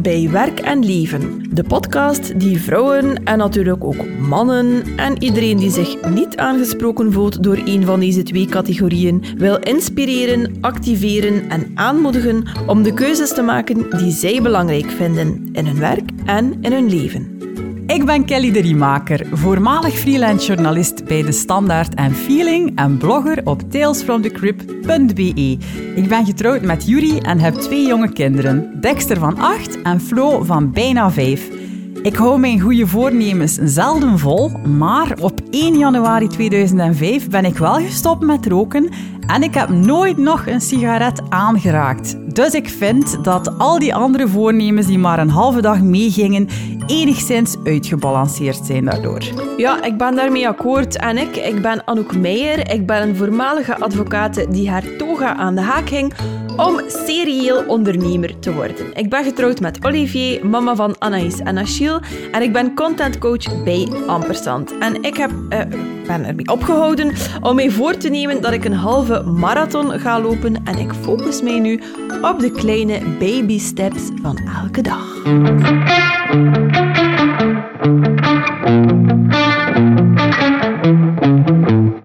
[0.00, 5.70] Bij Werk en Leven, de podcast die vrouwen en natuurlijk ook mannen en iedereen die
[5.70, 12.44] zich niet aangesproken voelt door een van deze twee categorieën wil inspireren, activeren en aanmoedigen
[12.66, 16.88] om de keuzes te maken die zij belangrijk vinden in hun werk en in hun
[16.88, 17.51] leven.
[17.86, 23.40] Ik ben Kelly de Riemaker, voormalig freelance journalist bij De Standaard en Feeling en blogger
[23.44, 25.58] op talesfromthecrypt.be.
[25.94, 30.42] Ik ben getrouwd met Yuri en heb twee jonge kinderen, Dexter van 8 en Flo
[30.42, 31.61] van bijna 5.
[32.02, 37.74] Ik hou mijn goede voornemens zelden vol, maar op 1 januari 2005 ben ik wel
[37.74, 38.88] gestopt met roken
[39.26, 42.34] en ik heb nooit nog een sigaret aangeraakt.
[42.34, 46.48] Dus ik vind dat al die andere voornemens die maar een halve dag meegingen,
[46.86, 49.22] enigszins uitgebalanceerd zijn daardoor.
[49.56, 50.96] Ja, ik ben daarmee akkoord.
[50.96, 52.72] En ik, ik ben Anouk Meijer.
[52.72, 56.14] Ik ben een voormalige advocate die haar toga aan de haak ging
[56.56, 58.94] om serieel ondernemer te worden.
[58.94, 62.00] Ik ben getrouwd met Olivier, mama van Anaïs en Achille.
[62.32, 64.78] En ik ben contentcoach bij Ampersand.
[64.78, 65.58] En ik heb, uh,
[66.06, 70.64] ben ermee opgehouden om mij voor te nemen dat ik een halve marathon ga lopen.
[70.64, 71.80] En ik focus mij nu
[72.22, 75.20] op de kleine baby steps van elke dag.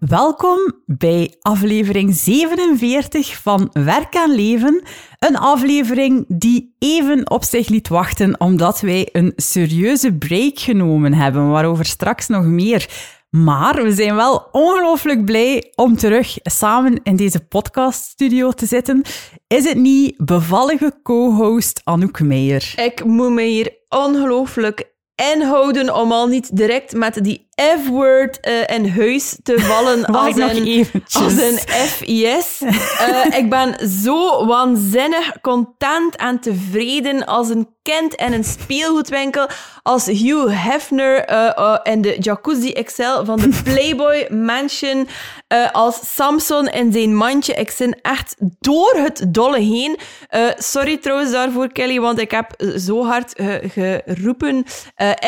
[0.08, 4.84] Welkom bij aflevering 47 van Werk aan Leven.
[5.20, 11.50] Een aflevering die even op zich liet wachten omdat wij een serieuze break genomen hebben,
[11.50, 12.90] waarover straks nog meer.
[13.30, 19.02] Maar we zijn wel ongelooflijk blij om terug samen in deze podcaststudio te zitten.
[19.48, 22.74] Is het niet bevallige co-host Anouk Meijer?
[22.76, 24.96] Ik moet me hier ongelooflijk
[25.34, 30.86] inhouden om al niet direct met die F-word uh, in huis te vallen als een,
[31.14, 32.62] als een FIS.
[32.62, 39.48] Uh, ik ben zo waanzinnig content en tevreden als een kind in een speelgoedwinkel
[39.84, 45.08] als Hugh Hefner uh, in de Jacuzzi Excel van de Playboy Mansion
[45.72, 47.54] als Samson in zijn mandje.
[47.54, 49.98] Ik zin echt door het dolle heen.
[50.58, 53.34] sorry trouwens daarvoor, Kelly, want ik heb zo hard
[53.74, 54.66] geroepen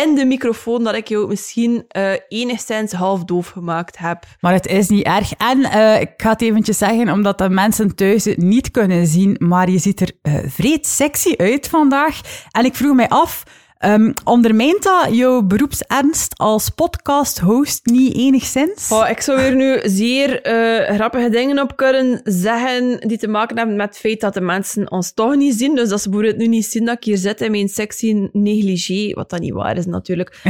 [0.01, 1.85] in de microfoon dat ik jou misschien
[2.27, 4.25] enigszins half doof gemaakt heb.
[4.39, 5.33] Maar het is niet erg.
[5.33, 9.69] En uh, ik ga het eventjes zeggen, omdat de mensen thuis niet kunnen zien, maar
[9.69, 12.21] je ziet er uh, vreed sexy uit vandaag.
[12.51, 13.43] En ik vroeg mij af,
[13.85, 18.91] Um, ondermijnt dat jouw beroepsernst als podcast-host niet enigszins?
[18.91, 23.57] Oh, ik zou hier nu zeer uh, grappige dingen op kunnen zeggen die te maken
[23.57, 25.75] hebben met het feit dat de mensen ons toch niet zien.
[25.75, 29.13] Dus dat ze bijvoorbeeld nu niet zien dat ik hier zit in mijn sexy negligé,
[29.13, 30.41] wat dat niet waar is natuurlijk.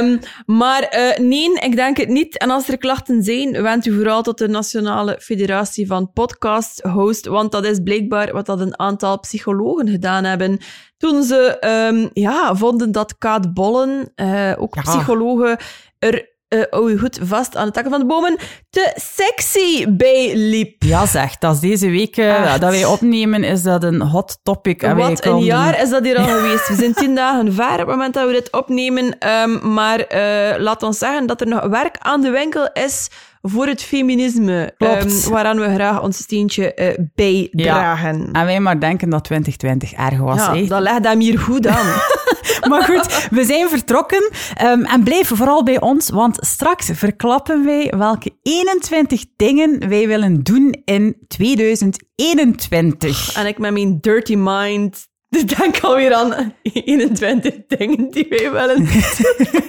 [0.00, 0.18] um,
[0.60, 2.38] maar uh, nee, ik denk het niet.
[2.38, 7.52] En als er klachten zijn, wend u vooral tot de Nationale Federatie van Podcast-host, want
[7.52, 10.60] dat is blijkbaar wat dat een aantal psychologen gedaan hebben
[11.00, 11.56] toen ze
[11.92, 14.82] um, ja, vonden dat Kaat Bollen, uh, ook ja.
[14.82, 15.56] psychologen,
[15.98, 18.36] er uh, oh, goed vast aan de takken van de bomen,
[18.70, 20.82] te sexy bij liep.
[20.82, 24.82] Ja, zeg, dat is deze week uh, dat wij opnemen, is dat een hot topic.
[24.82, 26.68] En Wat een jaar is dat hier al geweest.
[26.68, 29.16] We zijn tien dagen ver op het moment dat we dit opnemen.
[29.28, 33.10] Um, maar uh, laat ons zeggen dat er nog werk aan de winkel is
[33.42, 38.18] voor het feminisme, um, waaraan we graag ons steentje uh, bijdragen.
[38.18, 38.40] Ja.
[38.40, 40.36] En wij maar denken dat 2020 erg was.
[40.36, 41.86] Ja, dat legt hem hier goed aan.
[42.68, 44.30] maar goed, we zijn vertrokken
[44.64, 50.42] um, en blijf vooral bij ons, want straks verklappen wij welke 21 dingen wij willen
[50.42, 53.34] doen in 2021.
[53.34, 55.08] En ik met mijn dirty mind
[55.56, 58.88] denk alweer aan 21 dingen die wij willen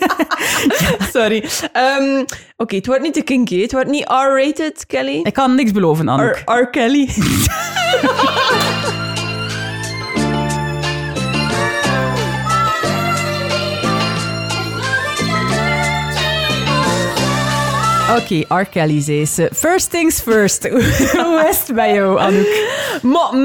[1.14, 1.44] Sorry.
[1.78, 3.62] Um, Oké, okay, het wordt niet te kinky.
[3.62, 5.20] Het wordt niet R-rated, Kelly.
[5.24, 6.42] Ik kan niks beloven, Anouk.
[6.46, 7.10] R, R Kelly.
[18.12, 19.50] Oké, okay, ze.
[19.54, 20.68] First things first.
[21.18, 22.70] Hoe is het bij jou, Anouk?
[23.02, 23.38] Maar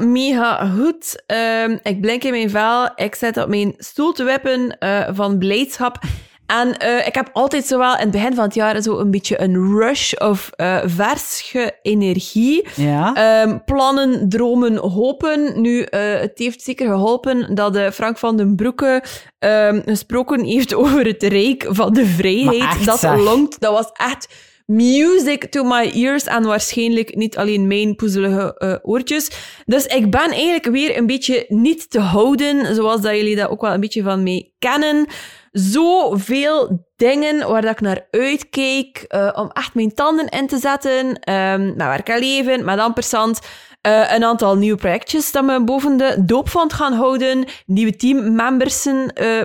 [0.00, 1.22] mega, goed.
[1.66, 2.88] Um, ik blink in mijn vel.
[2.96, 5.98] Ik zit op mijn stoel te wippen uh, van blijdschap.
[6.46, 9.40] En uh, ik heb altijd zowel in het begin van het jaar zo een beetje
[9.40, 12.68] een rush of uh, verse energie.
[12.74, 13.42] Ja.
[13.42, 15.60] Um, plannen, dromen, hopen.
[15.60, 15.86] Nu, uh,
[16.20, 19.02] het heeft zeker geholpen dat Frank van den Broeke
[19.38, 22.84] um, gesproken heeft over het rijk van de vrijheid.
[22.84, 23.60] dat longt.
[23.60, 24.28] Dat was echt
[24.66, 29.30] music to my ears en waarschijnlijk niet alleen mijn poezelige uh, oortjes.
[29.64, 33.60] Dus ik ben eigenlijk weer een beetje niet te houden, zoals dat jullie dat ook
[33.60, 35.06] wel een beetje van mij kennen
[35.54, 41.06] zoveel dingen waar dat ik naar uitkeek uh, om echt mijn tanden in te zetten.
[41.32, 43.40] Um, met werk en leven, met ampersand.
[43.84, 47.44] Eh, een aantal nieuwe projectjes dat we boven de doopvond gaan houden.
[47.66, 49.02] Nieuwe teammembers uh,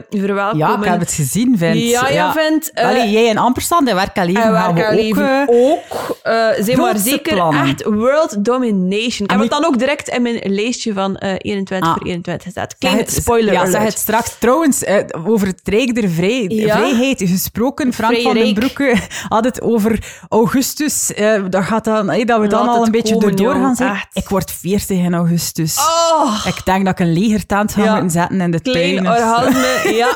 [0.09, 0.67] verwelkomen.
[0.67, 1.79] Ja, ik heb het gezien, Vint.
[1.79, 2.71] Ja, ja, Vint.
[2.73, 5.49] Uh, Allee, jij in Ampersand en werk al even gaan we ook...
[5.49, 6.17] Ook.
[6.59, 7.63] zijn maar zeker plannen.
[7.63, 9.27] echt world domination.
[9.27, 11.95] Ik heb het dan ook direct in mijn lijstje van 21 ah.
[11.95, 12.77] voor 21 gezet.
[12.77, 14.35] Kleine spoiler Ja, zeg het straks.
[14.39, 14.83] Trouwens,
[15.25, 16.77] over het Rijk der vrij, ja.
[16.77, 17.93] Vrijheid gesproken.
[17.93, 18.53] Frank Vrij van den.
[18.53, 18.95] Broeke
[19.27, 21.11] had het over augustus.
[21.49, 23.97] dat, gaat dan, dat we dan Laat al een beetje erdoor gaan zijn.
[24.29, 25.77] Ik word 40 in augustus.
[25.77, 27.91] Oh, Ik denk dat ik een legertent ga Ja.
[27.91, 29.07] moeten zetten in de klein tuin.
[29.07, 29.91] orgasme.
[30.01, 30.15] ja.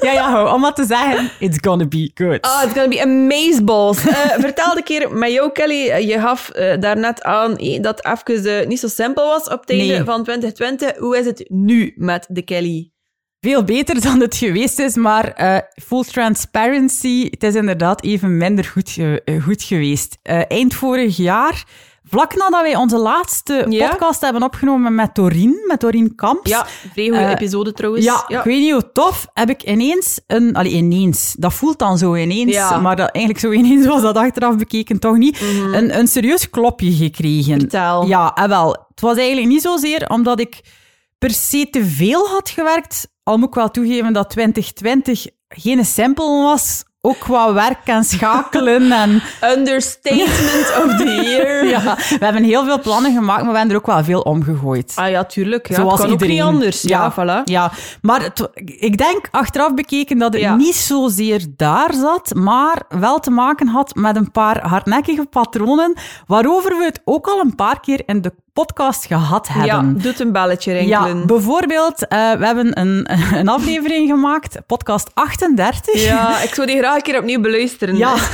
[0.00, 2.46] Ja, ja, om maar te zeggen, it's gonna be good.
[2.46, 4.06] Oh, it's gonna be amazeballs.
[4.06, 6.06] Uh, vertel een keer met jou, Kelly.
[6.08, 9.60] Je gaf uh, daarnet aan eh, dat het even uh, niet zo simpel was op
[9.60, 10.04] het einde Nee.
[10.04, 10.96] van 2020.
[10.98, 12.90] Hoe is het nu met de Kelly?
[13.40, 15.56] Veel beter dan het geweest is, maar eh,
[15.86, 20.18] full transparency, het is inderdaad even minder goed, ge- eh, goed geweest.
[20.22, 21.64] Eh, eind vorig jaar,
[22.08, 23.88] vlak nadat wij onze laatste Ja.
[23.88, 26.50] podcast hebben opgenomen met Doreen, met Doreen Kamps.
[26.50, 28.04] Ja, vrij goede Eh, episode trouwens.
[28.04, 30.54] Ja, ik weet niet hoe tof, heb ik ineens een...
[30.56, 31.34] Allee, ineens.
[31.38, 32.70] Dat voelt dan zo ineens, Ja.
[32.70, 32.82] Mhm.
[32.82, 35.40] maar dat, eigenlijk zo ineens was dat achteraf bekeken toch niet.
[35.72, 37.60] een, een serieus klopje gekregen.
[37.60, 38.06] Vertel.
[38.06, 38.68] Ja, en wel.
[38.88, 40.60] Het was eigenlijk niet zozeer omdat ik
[41.18, 46.42] per se te veel had gewerkt, al moet ik wel toegeven dat 2020 geen simpel
[46.42, 46.84] was.
[47.06, 49.22] Ook qua werk en schakelen en...
[49.56, 51.64] Understatement of the year.
[51.76, 54.92] Ja, we hebben heel veel plannen gemaakt, maar we hebben er ook wel veel omgegooid.
[54.94, 55.68] Ah ja, tuurlijk.
[55.68, 56.34] Ja, Zoals het kan iedereen.
[56.42, 56.82] ook niet anders.
[56.82, 57.42] Ja, voilà.
[57.44, 57.72] Ja,
[58.02, 60.54] maar het- ik denk achteraf bekeken dat het Ja.
[60.56, 65.94] niet zozeer daar zat, maar wel te maken had met een paar hardnekkige patronen,
[66.26, 68.32] waarover we het ook al een paar keer in de
[68.64, 69.98] podcast gehad Ja, hebben.
[70.02, 71.26] doet een belletje Ja, rinkelen.
[71.26, 73.08] bijvoorbeeld, eh, we hebben een,
[73.40, 76.02] een aflevering gemaakt, podcast 38.
[76.04, 77.96] Ja, ik zou die graag een keer opnieuw beluisteren.
[77.96, 78.14] Ja.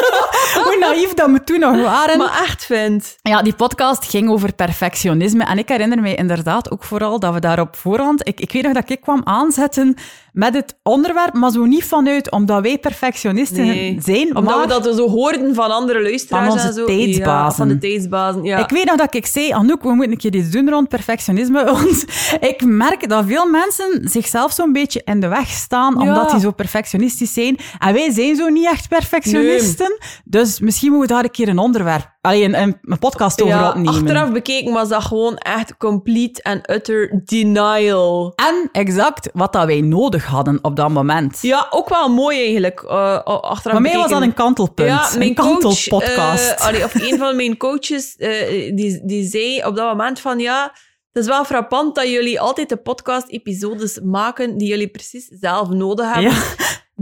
[0.64, 2.18] Hoe naïef dat we toen nog waren.
[2.18, 3.16] Maar echt vind.
[3.22, 5.44] Ja, die podcast ging over perfectionisme.
[5.44, 8.28] En ik herinner mij inderdaad ook vooral dat we daar op voorhand...
[8.28, 9.94] Ik, ik weet nog dat ik kwam aanzetten
[10.32, 13.98] met het onderwerp, maar zo niet vanuit omdat wij perfectionisten Nee.
[14.02, 14.66] zijn, Omdat maar...
[14.78, 16.84] we dat zo hoorden van andere luisteraars Van onze en zo.
[16.84, 17.32] tijdsbazen.
[17.32, 18.58] Ja, van de tijdsbazen, ja.
[18.58, 21.64] Ik weet nog dat ik zei, Anouk, we moeten een keer iets doen rond perfectionisme.
[21.72, 22.04] Want
[22.40, 26.50] ik merk dat veel mensen zichzelf zo'n beetje in de weg staan, omdat die zo
[26.50, 27.58] perfectionistisch zijn.
[27.78, 29.85] En wij zijn zo niet echt perfectionisten.
[30.24, 33.54] Dus misschien moeten we daar een keer een onderwerp, allee, een, een, een podcast over
[33.54, 33.94] ja, opnemen.
[33.94, 38.32] achteraf bekeken was dat gewoon echt complete en utter denial.
[38.34, 41.38] En exact wat dat wij nodig hadden op dat moment.
[41.42, 42.82] Ja, ook wel mooi eigenlijk.
[42.82, 44.28] uh, achteraf Voor mij was dat bekeken.
[44.28, 44.88] een kantelpunt.
[44.88, 46.50] Ja, mijn een coach, kantelpodcast.
[46.50, 50.38] eh, allee, of een van mijn coaches, eh, die, die zei op dat moment van
[50.38, 50.72] ja,
[51.12, 56.12] het is wel frappant dat jullie altijd de podcast-episodes maken die jullie precies zelf nodig
[56.14, 56.32] hebben.
[56.32, 56.42] Ja.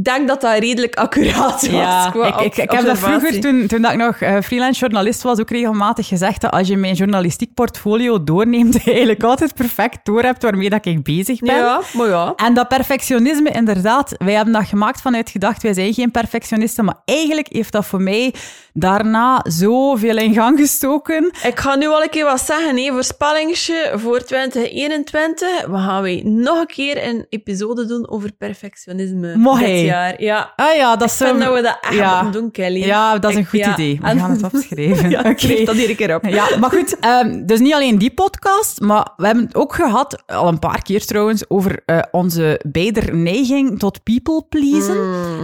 [0.02, 1.70] Denk dat dat redelijk accuraat was.
[1.70, 4.80] Ja, qua ik, ik, ik heb dat vroeger, toen, toen dat ik nog eh, freelance
[4.80, 9.54] journalist was, ook regelmatig gezegd dat als je mijn journalistiek portfolio doorneemt, je eigenlijk altijd
[9.54, 11.56] perfect door hebt waarmee dat ik bezig ben.
[11.56, 12.32] Ja, maar ja.
[12.36, 16.98] En dat perfectionisme, inderdaad, wij hebben dat gemaakt vanuit gedacht, wij zijn geen perfectionisten, maar
[17.04, 18.34] eigenlijk heeft dat voor mij
[18.72, 21.32] daarna zoveel in gang gestoken.
[21.42, 22.92] Ik ga nu al een keer wat zeggen, hè.
[22.92, 25.66] voorspellingsje voor 2021.
[25.66, 29.83] We gaan wij nog een keer een episode doen over perfectionisme Mooi.
[29.84, 30.22] Dit jaar.
[30.22, 30.52] Ja.
[30.56, 32.22] Ah ja, dat Ik vind zou- dat we dat echt ja.
[32.22, 32.84] moeten doen, Kelly.
[32.84, 33.72] Ja, dat is een Ik- goed ja.
[33.72, 33.98] idee.
[34.02, 35.10] We gaan het opschrijven.
[35.14, 35.28] Ja, Oké.
[35.28, 36.24] ik schrijf dat hier een keer op.
[36.24, 40.22] Ja, maar goed, ehm, dus niet alleen die podcast, maar we hebben het ook gehad,
[40.26, 44.98] al een paar keer trouwens, over eh, onze beider neiging tot people pleasen.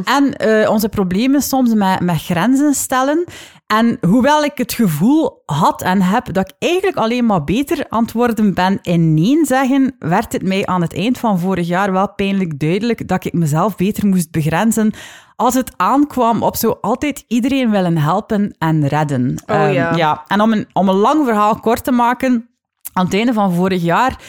[0.05, 3.25] En eh, onze problemen soms met, met grenzen stellen.
[3.71, 8.03] En hoewel ik het gevoel had en heb dat ik eigenlijk alleen maar beter aan
[8.03, 11.93] het worden ben in nee zeggen, werd het mij aan het eind van vorig jaar
[11.93, 14.93] wel pijnlijk duidelijk dat ik mezelf beter moest begrenzen
[15.37, 19.43] als het aankwam op zo altijd iedereen willen helpen en redden.
[19.47, 19.95] Oh, Ehm, ja.
[19.97, 20.25] ja.
[20.27, 22.49] En om een, om een lang verhaal kort te maken,
[22.93, 24.21] aan het einde van vorig jaar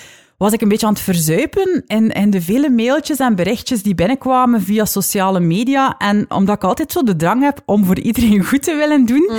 [0.41, 3.95] was ik een beetje aan het verzuipen in, in de vele mailtjes en berichtjes die
[3.95, 5.98] binnenkwamen via sociale media.
[5.98, 9.29] En omdat ik altijd zo de drang heb om voor iedereen goed te willen doen,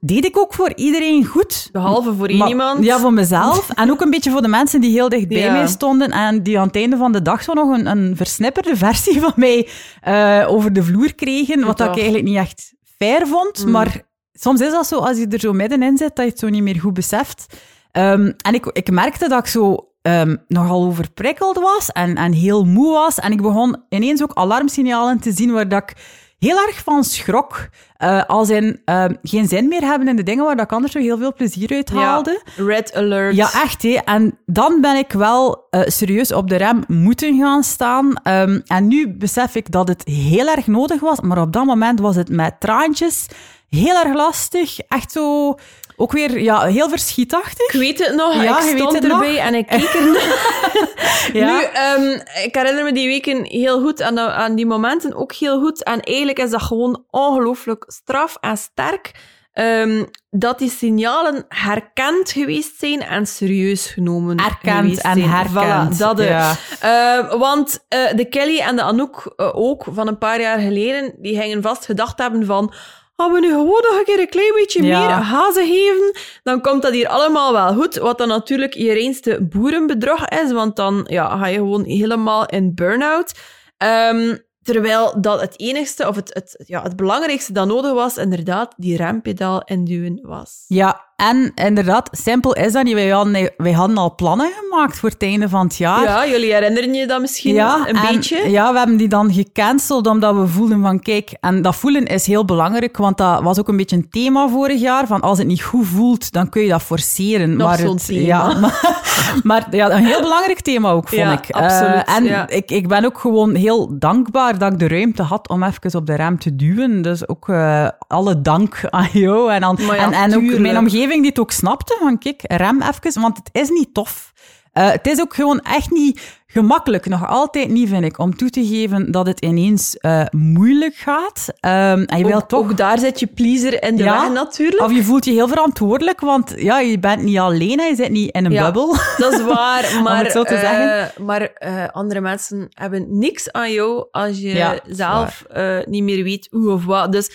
[0.00, 1.68] deed ik ook voor iedereen goed.
[1.72, 2.84] Behalve voor één Maar- iemand.
[2.84, 3.70] Ja, voor mezelf.
[3.70, 5.52] En ook een beetje voor de mensen die heel dicht bij Ja.
[5.52, 8.76] mij stonden en die aan het einde van de dag zo nog een, een versnipperde
[8.76, 9.68] versie van mij
[10.00, 11.64] eh, over de vloer kregen.
[11.64, 13.66] Wat dat ik eigenlijk niet echt fair vond.
[13.66, 14.00] Maar
[14.32, 16.62] soms is dat zo, als je er zo middenin zit, dat je het zo niet
[16.62, 17.46] meer goed beseft.
[17.92, 22.64] Ehm, en ik, ik merkte dat ik zo ehm, nogal overprikkeld was en, en heel
[22.64, 23.18] moe was.
[23.18, 25.96] En ik begon ineens ook alarmsignalen te zien waar dat ik
[26.38, 27.68] heel erg van schrok.
[27.96, 30.92] Eh, als in ehm, geen zin meer hebben in de dingen waar dat ik anders
[30.92, 31.96] zo heel veel plezier uit Ja.
[32.00, 32.42] haalde.
[32.56, 33.34] Red alert.
[33.36, 33.82] Ja, echt.
[33.82, 33.98] Hè.
[34.04, 38.12] En dan ben ik wel eh, serieus op de rem moeten gaan staan.
[38.22, 41.20] Ehm, en nu besef ik dat het heel erg nodig was.
[41.20, 43.26] Maar op dat moment was het met traantjes
[43.68, 44.78] heel erg lastig.
[44.78, 45.54] Echt zo,
[45.96, 47.66] ook weer ja, heel verschietachtig.
[47.72, 49.36] Ik weet het nog, Ja, ik stond erbij nog.
[49.46, 50.60] en ik keek er naar.
[51.32, 51.46] Ja.
[51.56, 55.32] Nu, ehm, ik herinner me die weken heel goed, aan, de- aan die momenten ook
[55.32, 55.84] heel goed.
[55.84, 59.10] En eigenlijk is dat gewoon ongelooflijk straf en sterk.
[59.52, 65.30] ehm, dat die signalen herkend geweest zijn en serieus genomen Erkend geweest en zijn.
[65.30, 65.94] herkend.
[65.94, 66.28] Voilà, dat eh.
[66.28, 66.54] ja.
[66.80, 71.14] Eh, want eh, de Kelly en de Anouk eh, ook, van een paar jaar geleden,
[71.18, 72.72] die gingen vast gedacht hebben van
[73.16, 74.98] als we nu gewoon nog een keer een klein beetje Ja.
[75.00, 77.96] meer hazen geven, dan komt dat hier allemaal wel goed.
[77.96, 83.32] Wat dan natuurlijk iedereenste boerenbedrog is, want dan ja, ga je gewoon helemaal in burn-out.
[83.76, 88.74] Ehm, terwijl dat het enigste, of het, het, ja, het belangrijkste dat nodig was, inderdaad
[88.76, 90.64] die rempedaal induwen was.
[90.66, 92.94] Ja, en inderdaad, simpel is dat niet.
[92.94, 96.02] Wij hadden, wij hadden al plannen gemaakt voor het einde van het jaar.
[96.02, 98.50] Ja, jullie herinneren je dat misschien Ja, een en- beetje?
[98.50, 102.26] Ja, we hebben die dan gecanceld omdat we voelden van, kijk, en dat voelen is
[102.26, 105.46] heel belangrijk, want dat was ook een beetje een thema vorig jaar, van als het
[105.46, 107.56] niet goed voelt, dan kun je dat forceren.
[107.56, 108.26] Nog maar zo'n het- thema.
[108.26, 109.00] Ja, maar,
[109.42, 111.48] maar ja, een heel belangrijk thema ook, vond Ja, ik.
[111.48, 112.48] Eh, absoluut, en ja.
[112.48, 116.06] ik, ik ben ook gewoon heel dankbaar dat ik de ruimte had om even op
[116.06, 117.02] de rem te duwen.
[117.02, 121.30] Dus ook eh, alle dank aan jou en, aan, en, en ook mijn omgeving die
[121.30, 124.32] het ook snapte, van kijk, rem even, want het is niet tof.
[124.72, 128.50] Eh, het is ook gewoon echt niet gemakkelijk, nog altijd niet, vind ik, om toe
[128.50, 131.46] te geven dat het ineens eh, moeilijk gaat.
[131.60, 132.70] Ehm, en je wilt ook, toch...
[132.70, 134.20] ook daar zit je pleaser in de Ja.
[134.20, 134.82] weg natuurlijk.
[134.82, 138.10] Of je voelt je heel verantwoordelijk, want ja, je bent niet alleen, hè, je zit
[138.10, 138.64] niet in een Ja.
[138.64, 138.96] bubbel.
[139.16, 141.24] Dat is waar, maar, het zo te zeggen.
[141.24, 141.52] maar
[141.92, 145.44] andere mensen hebben niks aan jou als je Ja, zelf
[145.84, 147.12] niet meer weet hoe of wat.
[147.12, 147.30] Dus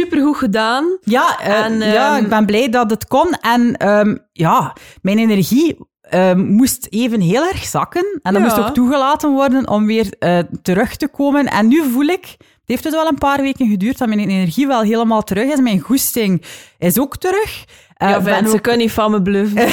[0.00, 0.98] supergoed gedaan.
[1.00, 3.30] Ja, eh, En, ja, ehm, ik ben blij dat het kon.
[3.40, 4.72] En ehm, ja,
[5.02, 5.76] mijn energie
[6.10, 8.20] ehm, moest even heel erg zakken.
[8.22, 8.48] En dat Ja.
[8.48, 11.46] moest ook toegelaten worden om weer eh, terug te komen.
[11.46, 14.66] En nu voel ik, het heeft dus wel een paar weken geduurd, dat mijn energie
[14.66, 15.60] wel helemaal terug is.
[15.60, 16.42] Mijn goesting
[16.78, 17.64] is ook terug.
[17.96, 19.68] Eh, ja, mensen ook- kunnen niet van me bluffen.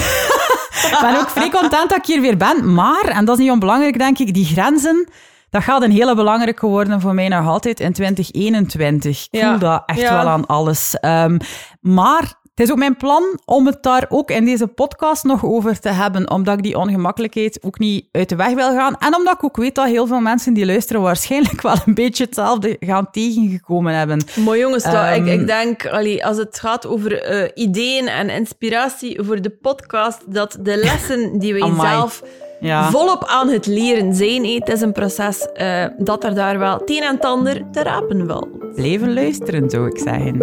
[0.92, 2.74] ik ben ook vrij content dat ik hier weer ben.
[2.74, 5.08] Maar, en dat is niet onbelangrijk, denk ik, die grenzen,
[5.54, 9.28] dat gaat een hele belangrijke worden voor mij nog altijd in 2021.
[9.32, 10.16] Ik Ja, voel dat echt ja.
[10.18, 10.98] wel aan alles.
[11.00, 11.38] Ehm,
[11.82, 15.80] maar het is ook mijn plan om het daar ook in deze podcast nog over
[15.80, 18.96] te hebben, omdat ik die ongemakkelijkheid ook niet uit de weg wil gaan.
[19.00, 22.24] En omdat ik ook weet dat heel veel mensen die luisteren waarschijnlijk wel een beetje
[22.24, 24.22] hetzelfde gaan tegengekomen hebben.
[24.46, 28.30] Maar jongens, dat- Ehm, ik, ik denk, allee, als het gaat over eh, ideeën en
[28.30, 32.24] inspiratie voor de podcast, dat de lessen die wij zelf
[32.64, 32.90] Ja.
[32.90, 36.90] volop aan het leren zijn, het is een proces eh, dat er daar wel het
[36.90, 38.76] een en het ander te rapen valt.
[38.76, 40.42] Blijven luisteren, zou ik zeggen.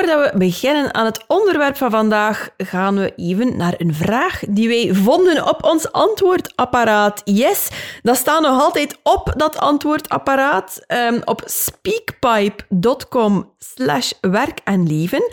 [0.00, 4.68] Voordat we beginnen aan het onderwerp van vandaag, gaan we even naar een vraag die
[4.68, 7.20] wij vonden op ons antwoordapparaat.
[7.24, 7.68] Yes,
[8.02, 15.32] dat staat nog altijd op dat antwoordapparaat ehm, op speakpipe.com slash werk en leven.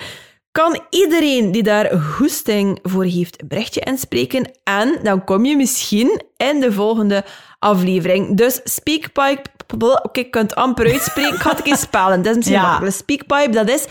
[0.51, 6.21] Kan iedereen die daar goesting voor heeft een berichtje inspreken en dan kom je misschien
[6.37, 7.23] in de volgende
[7.59, 8.37] aflevering.
[8.37, 12.29] Dus Speakpipe, oké, ik kan het amper uitspreken, ik ga het een keer spellen, dat
[12.31, 12.69] is misschien Ja.
[12.69, 12.95] makkelijk.
[12.95, 13.85] Speakpipe, dat is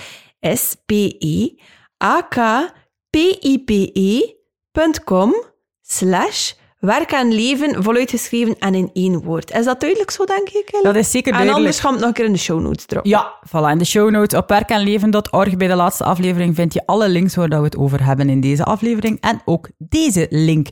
[4.07, 5.35] S-P-E-A-K-P-I-P-E.com
[5.83, 9.51] slash werk en leven, voluit geschreven en in één woord.
[9.51, 10.79] Is dat duidelijk zo, denk ik?
[10.83, 11.57] Dat is zeker En duidelijk.
[11.57, 13.11] anders gaan we het nog een keer in de show notes droppen.
[13.11, 13.71] Ja, voilà.
[13.71, 17.49] In de show notes op werkenleven.org bij de laatste aflevering vind je alle links waar
[17.49, 19.21] we het over hebben in deze aflevering.
[19.21, 20.69] En ook deze link.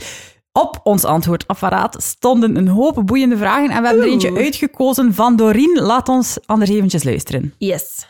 [0.53, 5.37] Op ons antwoordapparaat stonden een hoop boeiende vragen en we hebben er eentje uitgekozen van
[5.37, 5.79] Doreen.
[5.83, 7.55] Laat ons anders eventjes luisteren.
[7.59, 8.07] Yes.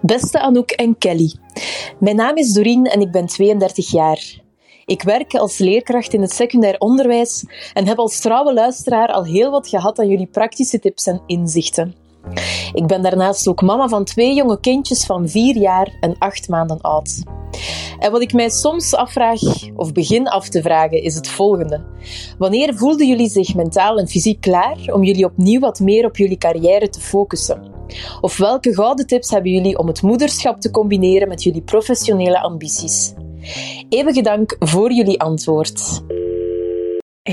[0.00, 1.32] Beste Anouk en Kelly.
[1.98, 4.40] Mijn naam is Doreen en ik ben 32 jaar.
[4.86, 9.50] Ik werk als leerkracht in het secundair onderwijs en heb als trouwe luisteraar al heel
[9.50, 11.94] wat gehad aan jullie praktische tips en inzichten.
[12.72, 16.80] Ik ben daarnaast ook mama van twee jonge kindjes van 4 jaar en 8 maanden
[16.80, 17.22] oud.
[17.98, 19.40] En wat ik mij soms afvraag,
[19.76, 21.84] of begin af te vragen, is het volgende.
[22.38, 26.38] Wanneer voelden jullie zich mentaal en fysiek klaar om jullie opnieuw wat meer op jullie
[26.38, 27.77] carrière te focussen?
[28.20, 33.12] Of welke gouden tips hebben jullie om het moederschap te combineren met jullie professionele ambities?
[33.88, 36.02] Eeuwige dank voor jullie antwoord.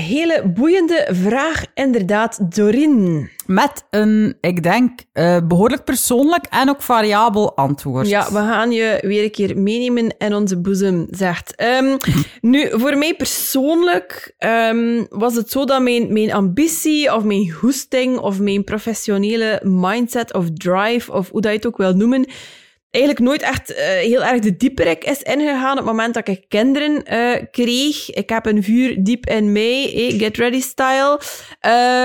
[0.00, 3.30] Hele boeiende vraag, inderdaad, Doreen.
[3.46, 8.08] Met een, ik denk, eh, behoorlijk persoonlijk en ook variabel antwoord.
[8.08, 11.54] Ja, we gaan je weer een keer meenemen in onze boezem, zegt.
[11.54, 11.96] Ehm,
[12.40, 18.18] nu, voor mij persoonlijk ehm, was het zo dat mijn, mijn ambitie of mijn goesting
[18.18, 22.28] of mijn professionele mindset of drive of hoe dat je het ook wil noemen,
[22.96, 26.44] eigenlijk nooit echt uh, heel erg de dieperik is ingegaan op het moment dat ik
[26.48, 28.10] kinderen uh, kreeg.
[28.10, 31.20] Ik heb een vuur diep in mij, eh, get ready style,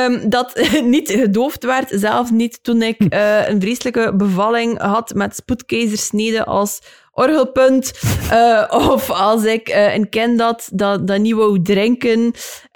[0.05, 5.35] um, dat niet gedoofd werd, zelfs niet toen ik uh, een vreselijke bevalling had met
[5.35, 7.91] spoedkeizersnede als orgelpunt.
[8.31, 12.19] Uh, of als ik uh, een kind dat, dat, dat niet wou drinken,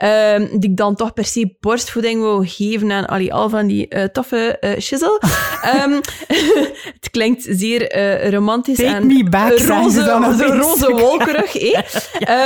[0.04, 3.86] uh, die ik dan toch per se borstvoeding wou geven en allee, al van die
[3.90, 5.22] uh, toffe uh, shizzle.
[5.84, 6.02] um,
[7.00, 11.54] het klinkt zeer romantisch Take en me back, roze, dan roze wolkerig.
[11.54, 11.84] ja.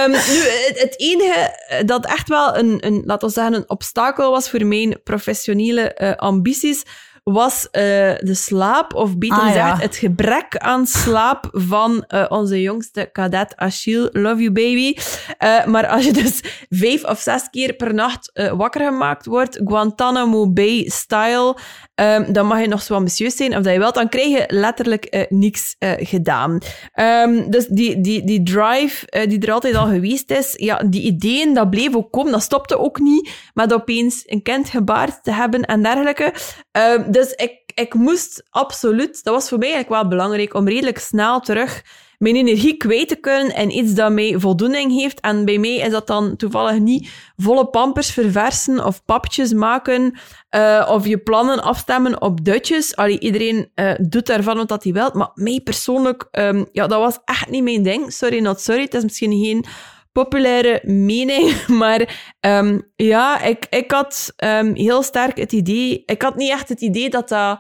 [0.03, 4.31] um, nu, het, het, enige dat echt wel een, een, laten we zeggen, een obstakel
[4.31, 6.84] was voor mijn professionele ambities,
[7.31, 7.71] was uh,
[8.17, 9.77] de slaap, of beter Ah, gezegd, ja.
[9.77, 14.09] het gebrek aan slaap van uh, onze jongste kadet Achille.
[14.13, 14.95] Love you, baby.
[15.43, 20.51] Uh, maar als je dus vijf of zes keer per nacht wakker gemaakt wordt, Guantanamo
[20.51, 21.57] Bay-style,
[22.00, 24.44] um, dan mag je nog zo ambitieus zijn, of dat je wilt, dan krijg je
[24.48, 26.60] letterlijk niks gedaan.
[26.96, 31.53] Um, dus die, die, die drive die er altijd al geweest is, ja, die ideeën,
[31.53, 35.62] dat bleef ook komen, dat stopte ook niet met opeens een kind gebaard te hebben
[35.62, 36.34] en dergelijke.
[36.72, 41.00] Um, dus ik, ik moest absoluut, dat was voor mij eigenlijk wel belangrijk, om redelijk
[41.00, 41.82] snel terug
[42.20, 45.20] mijn energie kwijt te kunnen in iets dat mij voldoening heeft.
[45.20, 50.20] En bij mij is dat dan toevallig niet volle pampers verversen of papjes maken
[50.56, 52.96] uh, of je plannen afstemmen op dutjes.
[52.96, 55.10] Allee, iedereen uh, doet daarvan wat hij wil.
[55.14, 58.14] Maar mij persoonlijk, um, ja, dat was echt niet mijn ding.
[58.14, 58.82] Sorry, not sorry.
[58.82, 59.66] Het is misschien geen
[60.12, 66.04] populaire mening, maar um, ja, ik, ik had um, heel sterk het idee...
[66.06, 67.60] Ik had niet echt het idee dat dat,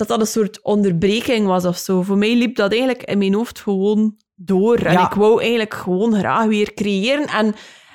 [0.00, 2.02] dat dat een soort onderbreking was of zo.
[2.02, 4.76] Voor mij liep dat eigenlijk in mijn hoofd gewoon door.
[4.78, 5.06] En Ja.
[5.06, 7.26] ik wou eigenlijk gewoon graag weer creëren.
[7.26, 7.46] En,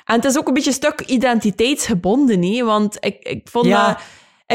[0.04, 3.86] en het is ook een beetje een stuk identiteitsgebonden, hè, want ik, ik vond Ja.
[3.86, 3.98] dat...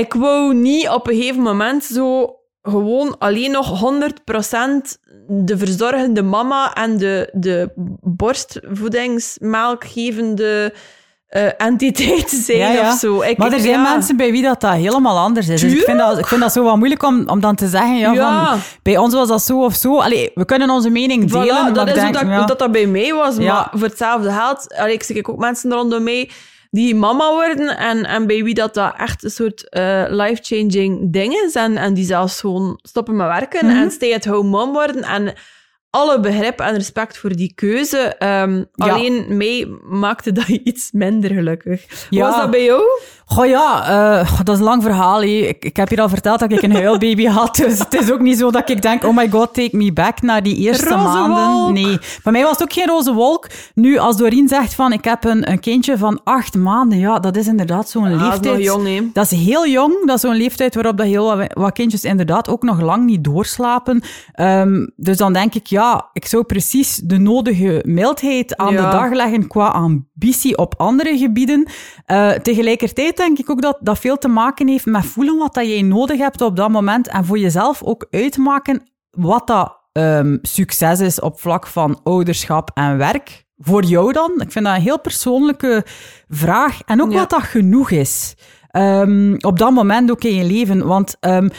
[0.03, 3.84] Ik wou niet op een gegeven moment zo gewoon alleen nog 100%
[5.27, 10.73] de verzorgende mama en de, de borstvoedingsmelkgevende
[11.32, 12.91] eh, entiteit zijn Ja, ja.
[12.91, 13.22] of zo.
[13.22, 13.91] Ik, Maar er zijn ja.
[13.94, 15.62] mensen bij wie dat, dat helemaal anders is.
[15.62, 17.98] Dus ik, vind dat, ik vind dat zo wat moeilijk om, om dan te zeggen,
[17.98, 18.46] ja.
[18.50, 20.00] Van, bij ons was dat zo of zo.
[20.00, 21.70] Allee, we kunnen onze mening delen.
[21.70, 23.38] Voilà, dat is denk, hoe dat, dat dat bij mij was.
[23.38, 26.30] Maar voor hetzelfde geld, allee, ik zie ook mensen rondom mij
[26.72, 31.34] die mama worden en, en bij wie dat, dat echt een soort eh, life-changing ding
[31.34, 33.76] is en, en die zelfs gewoon stoppen met werken Mhm.
[33.78, 35.34] en stay-at-home mom worden en
[35.91, 38.15] alle begrip en respect voor die keuze.
[38.19, 38.65] Ja.
[38.75, 42.08] Alleen mij maakte dat iets minder gelukkig.
[42.10, 42.27] Ja.
[42.27, 42.84] was dat bij jou?
[43.32, 43.88] Goh ja,
[44.22, 45.22] eh, dat is een lang verhaal.
[45.22, 45.28] hé.
[45.28, 47.56] Ik, ik heb hier al verteld dat ik een huilbaby had.
[47.65, 50.22] Dus het is ook niet zo dat ik denk, oh my god, take me back
[50.22, 51.52] naar die eerste Roze maanden.
[51.54, 51.72] wolk.
[51.74, 53.48] Nee, bij mij was het ook geen roze wolk.
[53.76, 56.98] Nu, als Doreen zegt van, ik heb een, een kindje van acht maanden.
[56.98, 58.63] Ja, dat is inderdaad zo'n Ah, dat is leeftijd.
[58.63, 59.02] jong, hè.
[59.13, 60.06] Dat is heel jong.
[60.06, 63.24] Dat is zo'n leeftijd waarop dat heel wat, wat kindjes inderdaad ook nog lang niet
[63.24, 64.02] doorslapen.
[64.34, 68.89] Ehm, dus dan denk ik, ja, ik zou precies de nodige mildheid aan Ja.
[68.89, 71.67] de dag leggen qua ambitie op andere gebieden.
[72.06, 75.65] Eh, tegelijkertijd denk ik ook dat dat veel te maken heeft met voelen wat dat
[75.67, 80.99] jij nodig hebt op dat moment en voor jezelf ook uitmaken wat dat ehm, succes
[80.99, 83.45] is op vlak van ouderschap en werk.
[83.57, 84.31] Voor jou dan?
[84.38, 85.86] Ik vind dat een heel persoonlijke
[86.29, 86.81] vraag.
[86.86, 87.17] En ook Ja.
[87.17, 88.36] wat dat genoeg is.
[88.67, 90.88] Ehm, op dat moment ook in je leven.
[90.88, 91.49] Want ehm,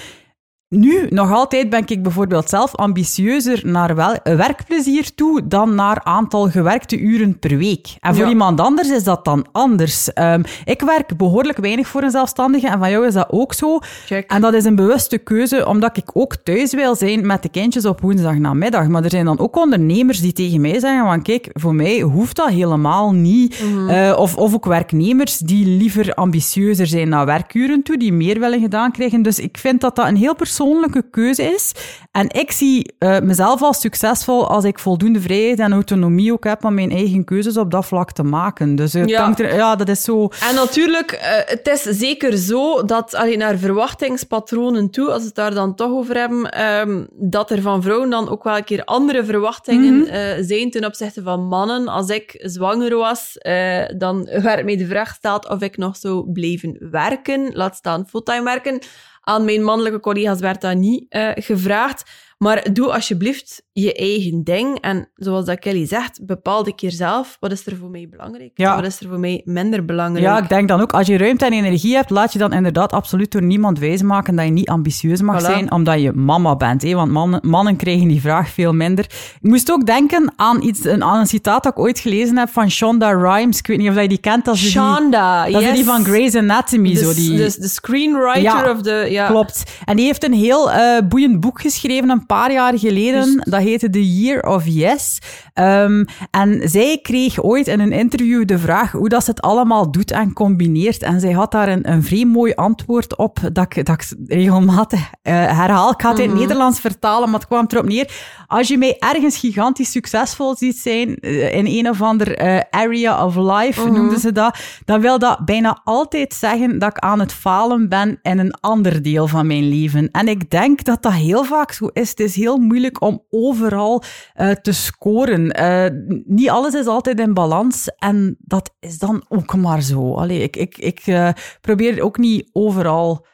[0.75, 6.51] nu, nog altijd ben ik bijvoorbeeld zelf ambitieuzer naar wel, werkplezier toe dan naar aantal
[6.51, 7.97] gewerkte uren per week.
[8.01, 8.31] En voor Ja.
[8.31, 10.13] iemand anders is dat dan anders.
[10.13, 13.79] Ehm, ik werk behoorlijk weinig voor een zelfstandige en van jou is dat ook zo.
[14.07, 14.31] Check.
[14.31, 17.85] En dat is een bewuste keuze, omdat ik ook thuis wil zijn met de kindjes
[17.87, 18.89] op woensdag namiddag.
[18.89, 22.37] Maar er zijn dan ook ondernemers die tegen mij zeggen van kijk, voor mij hoeft
[22.37, 23.63] dat helemaal niet.
[23.89, 28.61] Eh, of, of ook werknemers die liever ambitieuzer zijn naar werkuren toe, die meer willen
[28.61, 29.23] gedaan krijgen.
[29.23, 31.73] Dus ik vind dat dat een heel persoonlijke keuze is.
[32.11, 36.65] En ik zie eh, mezelf als succesvol als ik voldoende vrijheid en autonomie ook heb
[36.65, 38.77] om mijn eigen keuzes op dat vlak te maken.
[38.77, 39.37] Dus het Ja.
[39.37, 40.29] er, ja, dat is zo...
[40.49, 45.35] En natuurlijk, eh, het is zeker zo dat allee, naar verwachtingspatronen toe, als we het
[45.35, 48.85] daar dan toch over hebben, ehm, dat er van vrouwen dan ook wel een keer
[48.85, 51.89] andere verwachtingen eh, zijn ten opzichte van mannen.
[51.89, 56.33] Als ik zwanger was, eh, dan werd mij de vraag gesteld of ik nog zou
[56.33, 58.81] blijven werken, laat staan fulltime werken.
[59.25, 62.11] Aan mijn mannelijke collega's werd dat niet eh, gevraagd.
[62.43, 64.79] Maar doe alsjeblieft je eigen ding.
[64.81, 68.51] En zoals dat Kelly zegt, bepaal een keer zelf wat is er voor mij belangrijk
[68.55, 68.75] Ja.
[68.75, 70.25] wat is er voor mij minder belangrijk.
[70.25, 72.93] Ja, ik denk dan ook, als je ruimte en energie hebt, laat je dan inderdaad
[72.93, 75.45] absoluut door niemand wijsmaken dat je niet ambitieus mag Voilà.
[75.45, 76.83] zijn, omdat je mama bent.
[76.83, 76.95] Hè?
[76.95, 79.05] Want mannen, mannen krijgen die vraag veel minder.
[79.41, 82.49] Ik moest ook denken aan, iets, een, aan een citaat dat ik ooit gelezen heb
[82.49, 83.59] van Shonda Rhimes.
[83.59, 84.45] Ik weet niet of je die kent.
[84.45, 86.93] Dat is die, Shonda, dat is die van Grey's Anatomy.
[86.93, 89.07] De, zo die, de, de screenwriter Ja, of de...
[89.11, 89.27] Ja.
[89.27, 89.63] Klopt.
[89.85, 93.43] En die heeft een heel eh, boeiend boek geschreven een paar jaar geleden.
[93.45, 95.19] Dat heette The Year of Yes.
[95.55, 99.91] Ehm, en zij kreeg ooit in een interview de vraag hoe dat ze het allemaal
[99.91, 101.03] doet en combineert.
[101.03, 105.01] En zij had daar een, een vrij mooi antwoord op dat ik, dat ik regelmatig
[105.01, 105.91] uh, herhaal.
[105.91, 106.41] Ik ga het in het mhm.
[106.41, 108.11] Nederlands vertalen, maar het kwam erop neer.
[108.47, 113.25] Als je mij ergens gigantisch succesvol ziet zijn, uh, in een of ander uh, area
[113.27, 117.21] of life, mm noemden ze dat, dan wil dat bijna altijd zeggen dat ik aan
[117.21, 120.11] het falen ben in een ander deel van mijn leven.
[120.11, 122.15] En ik denk dat dat heel vaak zo is.
[122.23, 124.03] Is heel moeilijk om overal
[124.37, 125.61] uh, te scoren.
[125.61, 125.87] Uh,
[126.25, 130.15] niet alles is altijd in balans en dat is dan ook maar zo.
[130.15, 131.29] Allee, ik ik, ik uh,
[131.61, 133.27] probeer ook niet overal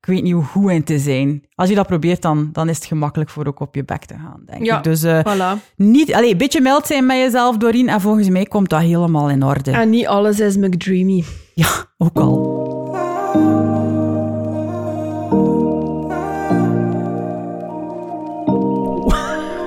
[0.00, 1.44] ik weet niet hoe goed in te zijn.
[1.54, 4.14] Als je dat probeert, dan, dan is het gemakkelijk voor ook op je bek te
[4.14, 4.84] gaan, denk ja, ik.
[4.84, 5.74] Dus voilà.
[5.76, 9.30] niet, allez, een beetje mild zijn met jezelf, Doreen, en volgens mij komt dat helemaal
[9.30, 9.70] in orde.
[9.70, 11.24] En niet alles is McDreamy.
[11.54, 12.59] Ja, ook al.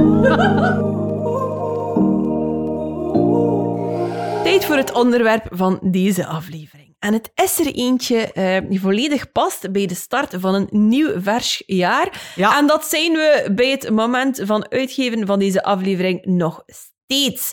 [4.43, 6.95] Tijd voor het onderwerp van deze aflevering.
[6.99, 11.21] En het is er eentje uh, die volledig past bij de start van een nieuw
[11.21, 12.31] vers jaar.
[12.35, 12.57] Ja.
[12.57, 17.51] En dat zijn we bij het moment van uitgeven van deze aflevering nog steeds.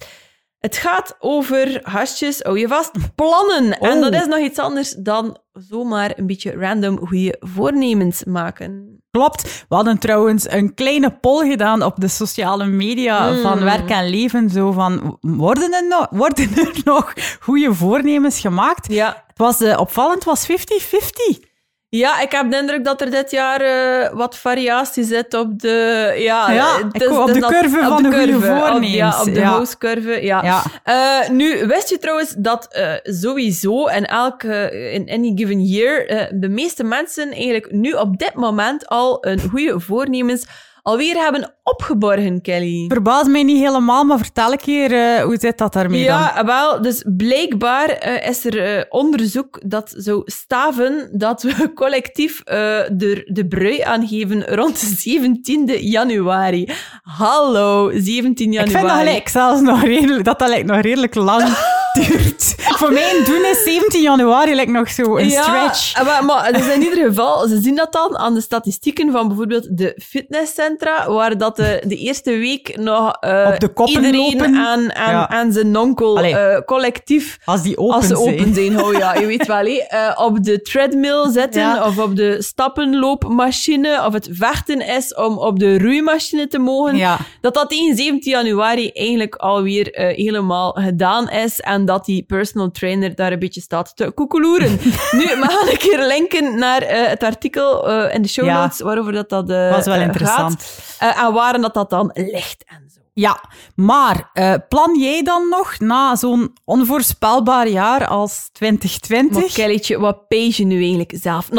[0.60, 3.78] Het gaat over, hasjes, hou je vast, plannen.
[3.78, 4.02] En oh.
[4.02, 9.00] dat is nog iets anders dan zomaar een beetje random goede voornemens maken.
[9.10, 9.64] Klopt.
[9.68, 13.64] We hadden trouwens een kleine poll gedaan op de sociale media van hmm.
[13.64, 14.50] werk en leven.
[14.50, 18.92] Zo van, worden er nog, worden er nog goede voornemens gemaakt?
[18.92, 19.24] Ja.
[19.26, 21.49] Het was uh, opvallend, was 50-50.
[21.90, 26.14] Ja, ik heb de indruk dat er dit jaar uh, wat variatie zit op de...
[26.18, 28.94] Ja, ja dus, op de curve van de, de goede voornemens.
[28.94, 29.56] ja, op de ja.
[29.56, 30.42] hooscurve, ja.
[30.42, 30.62] ja.
[30.84, 34.70] Uh, nu, wist je trouwens dat uh, sowieso in elke...
[34.92, 39.80] in any given year de meeste mensen eigenlijk nu op dit moment al een goede
[39.80, 40.44] voornemens
[40.82, 42.84] alweer hebben opgeborgen, Kelly.
[42.88, 46.46] Verbaas mij niet helemaal, maar vertel ik hier, uh, hoe zit dat daarmee ja, dan?
[46.46, 53.22] wel, dus blijkbaar uh, is er uh, onderzoek dat zou staven dat we collectief de,
[53.32, 56.68] de brui aangeven rond de 17e januari.
[57.02, 58.70] Hallo, 17 januari.
[58.70, 61.48] Ik vind dat gelijk zelfs nog redelijk, dat dat lijkt nog redelijk lang
[61.92, 62.54] duurt.
[62.58, 66.04] Voor mij doen is 17 januari lijkt nog zo een ja, stretch.
[66.04, 69.78] Maar, maar dus in ieder geval, ze zien dat dan aan de statistieken van bijvoorbeeld
[69.78, 75.76] de fitnesscentra, waar dat de, de eerste week nog uh, iedereen aan, aan, aan zijn
[75.76, 77.38] onkel uh, collectief...
[77.44, 78.40] Als die open als ze zijn.
[78.40, 78.82] open zijn.
[78.82, 79.80] Oh ja, je weet wel, uh,
[80.26, 81.84] op de treadmill zetten ja.
[81.84, 86.96] of op de stappenloopmachine of het vechten is om op de roeimachine te mogen.
[86.96, 87.18] Ja.
[87.40, 93.14] Dat dat tegen 17 januari eigenlijk alweer helemaal gedaan is en dat die personal trainer
[93.14, 94.70] daar een beetje staat te koekeloeren.
[95.18, 99.28] nu, we gaan een keer linken naar het artikel in de show notes waarover dat,
[99.28, 100.64] dat was wel interessant.
[100.98, 101.26] gaat.
[101.26, 103.00] en waar dat dat dan ligt en zo.
[103.12, 109.40] Ja, maar uh, plan jij dan nog na zo'n onvoorspelbaar jaar als 2020?
[109.40, 111.50] Maar Kelletje, wat pees je nu eigenlijk zelf?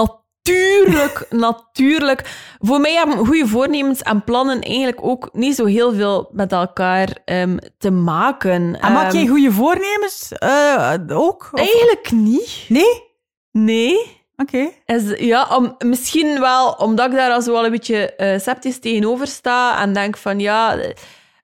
[0.44, 2.30] Natuurlijk, natuurlijk.
[2.60, 7.18] Voor mij hebben goede voornemens en plannen eigenlijk ook niet zo heel veel met elkaar
[7.26, 8.80] um, te maken.
[8.80, 11.50] En maak jij ehm, goede voornemens uh, ook?
[11.52, 11.60] Of?
[11.60, 12.66] Eigenlijk niet.
[12.68, 13.04] Nee?
[13.52, 14.20] Nee.
[14.36, 14.72] Oké.
[14.86, 15.16] Okay.
[15.18, 19.28] Ja, om, misschien wel omdat ik daar al zo wel een beetje uh, sceptisch tegenover
[19.28, 20.78] sta en denk van ja,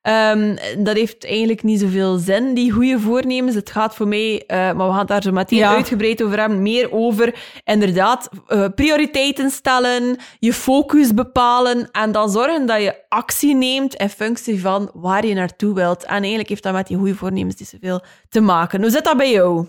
[0.08, 3.56] um, dat heeft eigenlijk niet zoveel zin, die goede voornemens.
[3.56, 5.76] Het gaat voor mij, uh, maar we gaan het daar zo meteen ja.
[5.76, 12.65] uitgebreid over hebben, meer over inderdaad uh, prioriteiten stellen, je focus bepalen en dan zorgen
[12.65, 16.04] dat je actie neemt in functie van waar je naartoe wilt.
[16.04, 18.82] En eigenlijk heeft dat met die goede voornemens niet zoveel te maken.
[18.82, 19.67] Hoe zit dat bij jou?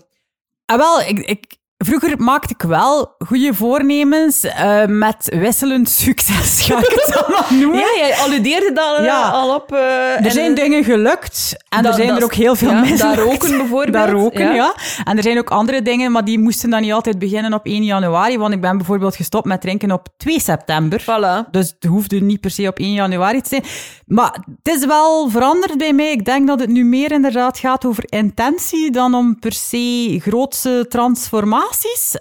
[0.65, 6.77] Ah, wel, ik, ik, Vroeger maakte ik wel goede voornemens uh, met wisselend succes, ga
[6.77, 7.79] ik het nog noemen.
[7.79, 9.29] Ja, jij alludeerde daar ja.
[9.29, 9.73] al op.
[9.73, 13.01] Uh, er zijn dingen gelukt en er zijn er ook heel veel ja, mislukt.
[13.01, 13.93] Daar roken bijvoorbeeld.
[13.93, 14.53] Daar roken, ja.
[14.53, 14.75] ja.
[15.03, 17.83] En er zijn ook andere dingen, maar die moesten dan niet altijd beginnen op 1
[17.83, 21.01] januari, want ik ben bijvoorbeeld gestopt met drinken op 2 september.
[21.01, 21.49] Voilà.
[21.51, 23.63] Dus het hoefde niet per se op 1 januari te zijn.
[24.05, 26.11] Maar het is wel veranderd bij mij.
[26.11, 30.85] Ik denk dat het nu meer inderdaad gaat over intentie dan om per se grootse
[30.89, 31.67] transformatie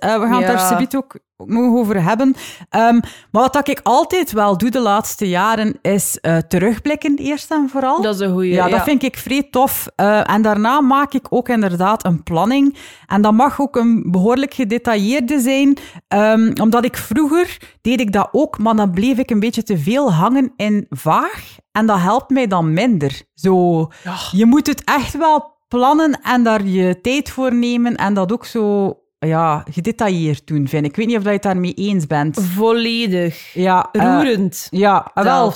[0.04, 2.34] uh, we gaan het daar subiet ook nog over hebben.
[2.70, 7.68] Um, maar wat ik altijd wel doe de laatste jaren, is uh, terugblikken eerst en
[7.68, 8.02] vooral.
[8.02, 8.52] Dat is een goeie.
[8.52, 8.76] Ja, ja.
[8.76, 9.88] dat vind ik vrij tof.
[9.96, 12.76] Uh, en daarna maak ik ook inderdaad een planning.
[13.06, 15.78] En dat mag ook een behoorlijk gedetailleerde zijn.
[16.08, 19.78] Um, omdat ik vroeger deed ik dat ook, maar dan bleef ik een beetje te
[19.78, 21.56] veel hangen in vaag.
[21.72, 23.22] En dat helpt mij dan minder.
[23.34, 24.14] Zo, ja.
[24.32, 28.44] je moet het echt wel plannen en daar je tijd voor nemen en dat ook
[28.44, 30.90] zo ja, gedetailleerd doen, vind ik.
[30.90, 32.40] Ik weet niet of je het daarmee eens bent.
[32.40, 33.54] Volledig.
[33.54, 34.66] Ja, eh, Roerend.
[34.70, 35.52] ja, wel.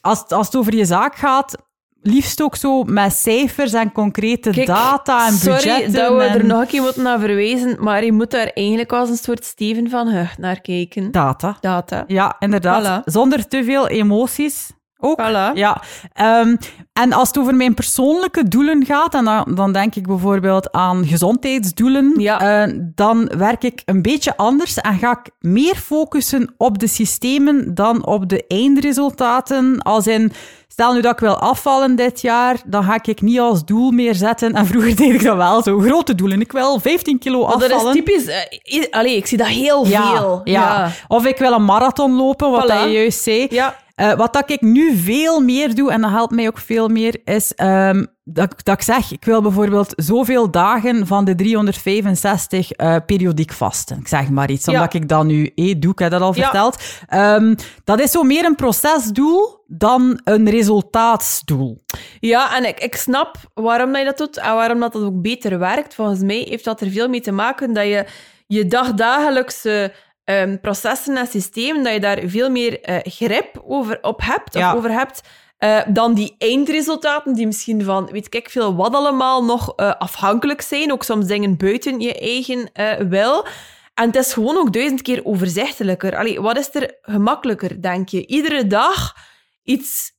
[0.00, 1.56] Als, als het over je zaak gaat,
[2.02, 5.92] liefst ook zo met cijfers en concrete Kijk, data en sorry budgetten.
[5.92, 9.08] dat we er nog een keer moeten naar verwijzen, maar je moet daar eigenlijk als
[9.08, 11.10] een soort Steven van Hucht naar kijken.
[11.10, 11.56] Data.
[11.60, 12.04] Data.
[12.06, 13.00] Ja, inderdaad.
[13.00, 13.04] Voilà.
[13.04, 14.70] Zonder te veel emoties.
[15.00, 15.20] Ook.
[15.20, 15.52] Voilà.
[15.54, 15.82] Ja.
[16.12, 16.56] Ehm,
[16.92, 21.06] en als het over mijn persoonlijke doelen gaat, en dan, dan denk ik bijvoorbeeld aan
[21.06, 22.62] gezondheidsdoelen, Ja.
[22.64, 27.74] eh, dan werk ik een beetje anders en ga ik meer focussen op de systemen
[27.74, 29.82] dan op de eindresultaten.
[29.82, 30.32] Als in,
[30.68, 34.14] stel nu dat ik wil afvallen dit jaar, dan ga ik niet als doel meer
[34.14, 34.52] zetten.
[34.52, 36.40] En vroeger deed ik dat wel, zo grote doelen.
[36.40, 37.84] Ik wil 15 kilo Maar afvallen.
[37.84, 38.90] dat is typisch...
[38.90, 40.40] allee, ik zie dat heel Ja, veel.
[40.44, 40.90] ja.
[41.08, 42.82] Of ik wil een marathon lopen, wat Voilà.
[42.84, 43.46] je juist zei.
[43.50, 43.76] Ja.
[44.00, 47.20] Eh, wat dat ik nu veel meer doe, en dat helpt mij ook veel meer,
[47.24, 52.96] is ehm, dat, dat ik zeg, ik wil bijvoorbeeld zoveel dagen van de 365 eh,
[53.06, 53.98] periodiek vasten.
[53.98, 56.42] Ik zeg maar iets, omdat ik dat nu eh, doe, ik heb dat al Ja.
[56.42, 56.82] verteld.
[57.08, 61.82] Ehm, dat is zo meer een procesdoel dan een resultaatsdoel.
[62.20, 65.22] Ja, en ik, ik snap waarom dat je dat doet en waarom dat, dat ook
[65.22, 65.94] beter werkt.
[65.94, 68.06] Volgens mij heeft dat er veel mee te maken dat je
[68.46, 69.92] je dagdagelijkse
[70.30, 74.70] ehm, processen en systemen, dat je daar veel meer eh, grip over, op hebt, Ja.
[74.70, 75.20] of over hebt,
[75.58, 80.60] eh, dan die eindresultaten die misschien van, weet ik veel, wat allemaal nog eh, afhankelijk
[80.60, 80.92] zijn.
[80.92, 82.70] Ook soms dingen buiten je eigen
[83.08, 83.46] wil.
[83.94, 86.16] En het is gewoon ook duizend keer overzichtelijker.
[86.16, 88.26] Allee, wat is er gemakkelijker, denk je?
[88.26, 89.14] Iedere dag
[89.62, 90.12] iets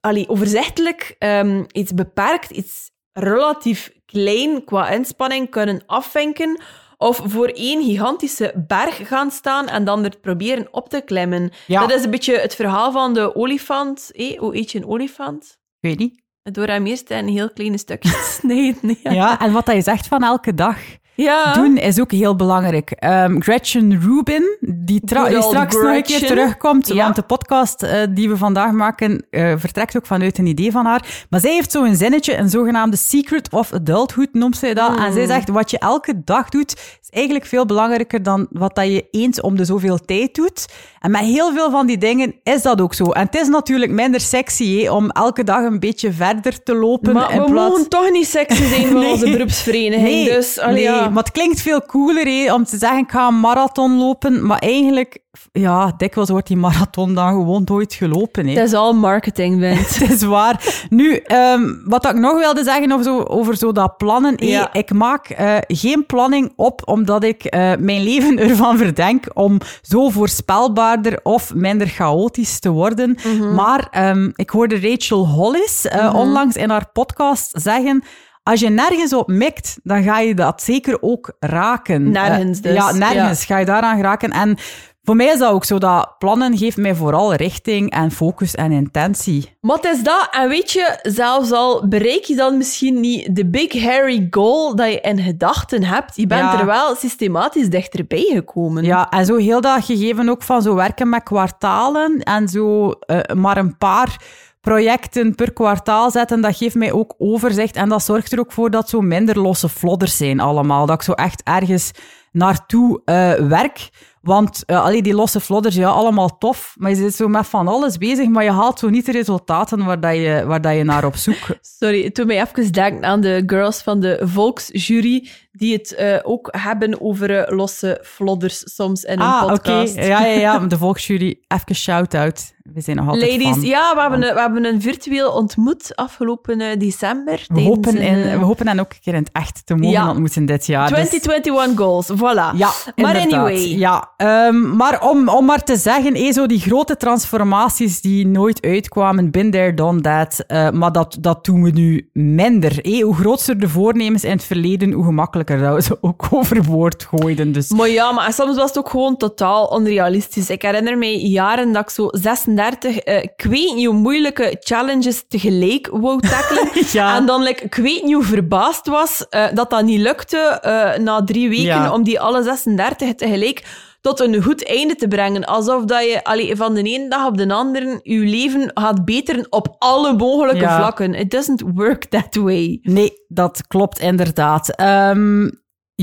[0.00, 6.60] allee, overzichtelijk, ehm, iets beperkt, iets relatief klein qua inspanning kunnen afvinken.
[7.02, 11.50] Of voor één gigantische berg gaan staan en dan er proberen op te klimmen.
[11.66, 11.80] Ja.
[11.86, 14.10] Dat is een beetje het verhaal van de olifant.
[14.12, 15.44] Eh, hoe eet je een olifant?
[15.80, 16.20] Ik weet niet.
[16.42, 18.96] Door hem eerst in heel kleine stukjes snijden.
[19.02, 19.10] Ja.
[19.10, 20.78] Ja, en wat dat je zegt van elke dag
[21.14, 21.52] Ja.
[21.52, 22.90] doen is ook heel belangrijk.
[22.90, 26.94] Ehm, Gretchen Rubin, die, tra- straks nog een keer terugkomt, Ja.
[27.04, 30.84] want de podcast eh, die we vandaag maken eh, vertrekt ook vanuit een idee van
[30.86, 31.24] haar.
[31.30, 34.88] Maar zij heeft zo'n zinnetje, een zogenaamde secret of adulthood noemt zij dat.
[34.96, 35.12] En Hmm.
[35.12, 36.72] zij zegt, wat je elke dag doet,
[37.02, 40.66] is eigenlijk veel belangrijker dan wat dat je eens om de zoveel tijd doet.
[41.00, 43.04] En met heel veel van die dingen is dat ook zo.
[43.04, 47.12] En het is natuurlijk minder sexy om elke dag een beetje verder te lopen.
[47.12, 47.70] Maar in we plaats...
[47.70, 49.10] mogen toch niet sexy zijn van Nee.
[49.12, 50.02] onze beroepsvereniging.
[50.08, 51.08] Nee, dus, allee, nee ja.
[51.08, 54.46] maar het klinkt veel cooler hè, om te zeggen, ik ga een marathon lopen.
[54.46, 55.18] Maar eigenlijk,
[55.52, 58.46] ja, dikwijls wordt die marathon dan gewoon nooit gelopen.
[58.46, 58.52] Hè.
[58.52, 59.98] Het is al marketing, Wint.
[59.98, 60.84] Het is waar.
[60.88, 64.34] Nu, ehm, wat ik nog wilde zeggen over zo, over zo dat plannen.
[64.36, 64.72] hé, Ja.
[64.72, 70.08] Ik maak eh, geen planning op omdat ik eh, mijn leven ervan verdenk om zo
[70.08, 73.18] voorspelbaarder of minder chaotisch te worden.
[73.24, 73.54] Mhm.
[73.54, 78.04] Maar ehm, ik hoorde Rachel Hollis eh, onlangs in haar podcast zeggen...
[78.42, 82.10] Als je nergens op mikt, dan ga je dat zeker ook raken.
[82.10, 84.30] Nergens Eh, dus, Ja, nergens ga je daaraan geraken.
[84.30, 84.56] En
[85.04, 88.72] voor mij is dat ook zo, dat plannen geeft mij vooral richting en focus en
[88.72, 89.56] intentie.
[89.60, 90.28] Wat is dat?
[90.30, 94.92] En weet je, zelfs al bereik je dan misschien niet de big hairy goal dat
[94.92, 96.58] je in gedachten hebt, je bent Ja.
[96.60, 98.84] er wel systematisch dichterbij gekomen.
[98.84, 103.18] Ja, en zo heel dat gegeven ook van zo werken met kwartalen en zo eh,
[103.36, 104.16] maar een paar
[104.62, 108.70] projecten per kwartaal zetten, dat geeft mij ook overzicht en dat zorgt er ook voor
[108.70, 110.86] dat zo minder losse flodders zijn allemaal.
[110.86, 111.90] Dat ik zo echt ergens
[112.32, 113.90] naartoe eh, werk.
[114.22, 117.68] Want uh, allee, die losse flodders, ja, allemaal tof, maar je zit zo met van
[117.68, 120.84] alles bezig, maar je haalt zo niet de resultaten waar, dat je, waar dat je
[120.84, 125.72] naar op zoek Sorry, doet mij even denken aan de girls van de Volksjury, die
[125.72, 129.52] het eh, ook hebben over losse flodders soms in een ah, oké.
[129.52, 129.94] podcast.
[129.94, 130.58] Ja, ja, ja.
[130.72, 132.52] De volksjury, even shout-out.
[132.74, 133.60] We zijn nog altijd Ladies, fan.
[133.64, 137.44] ja, we hebben, een, we hebben een virtueel ontmoet afgelopen eh, december.
[137.48, 139.90] We hopen, in, eh, we hopen hen ook een keer in het echt te mogen
[139.90, 140.08] Ja.
[140.08, 140.88] ontmoeten dit jaar.
[140.88, 142.56] Dus- 2021 goals, voilà.
[142.56, 143.32] ja, maar inderdaad.
[143.32, 143.68] anyway.
[143.78, 148.62] Ja, ehm, maar om, om maar te zeggen, eh, zo die grote transformaties die nooit
[148.62, 150.44] uitkwamen, been there, done that.
[150.46, 152.80] eh, maar dat, dat doen we nu minder.
[152.84, 153.02] eh.
[153.04, 157.52] Hoe groter de voornemens in het verleden, hoe gemakkelijker dat we ze ook overboord gooiden.
[157.52, 160.50] Dus Maar ja, maar soms was het ook gewoon totaal onrealistisch.
[160.50, 165.24] Ik herinner mij jaren dat ik zo 36, eh, ik weet niet hoe moeilijke challenges
[165.28, 166.68] tegelijk wou tackelen.
[166.92, 167.16] Ja.
[167.16, 170.98] En dan, like, ik weet niet hoe verbaasd was eh, dat dat niet lukte eh,
[170.98, 171.92] na drie weken Ja.
[171.92, 175.44] om die alle 36 tegelijk tot een goed einde te brengen.
[175.44, 179.46] Alsof dat je allee, van de ene dag op de andere je leven gaat beteren
[179.50, 180.76] op alle mogelijke Ja.
[180.78, 181.14] vlakken.
[181.14, 182.78] It doesn't work that way.
[182.82, 184.76] nee, dat klopt inderdaad.
[184.76, 185.48] Ehm,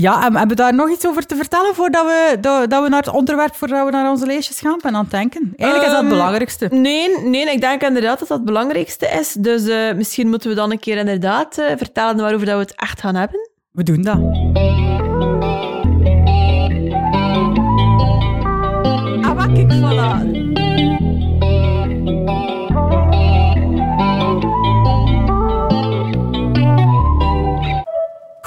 [0.00, 2.88] ja, en, hebben we daar nog iets over te vertellen voordat we, dat, dat, we
[2.88, 4.78] naar het onderwerp, voordat we naar onze leesjes gaan?
[4.82, 5.52] Ben aan het denken.
[5.56, 6.68] Eigenlijk is dat het ehm, belangrijkste.
[6.70, 9.32] Nee, nee, ik denk inderdaad dat dat het belangrijkste is.
[9.32, 12.74] Dus eh, misschien moeten we dan een keer inderdaad eh, vertellen waarover dat we het
[12.76, 13.50] echt gaan hebben.
[13.70, 14.18] We doen dat.
[19.24, 20.49] Ah, ik voilà.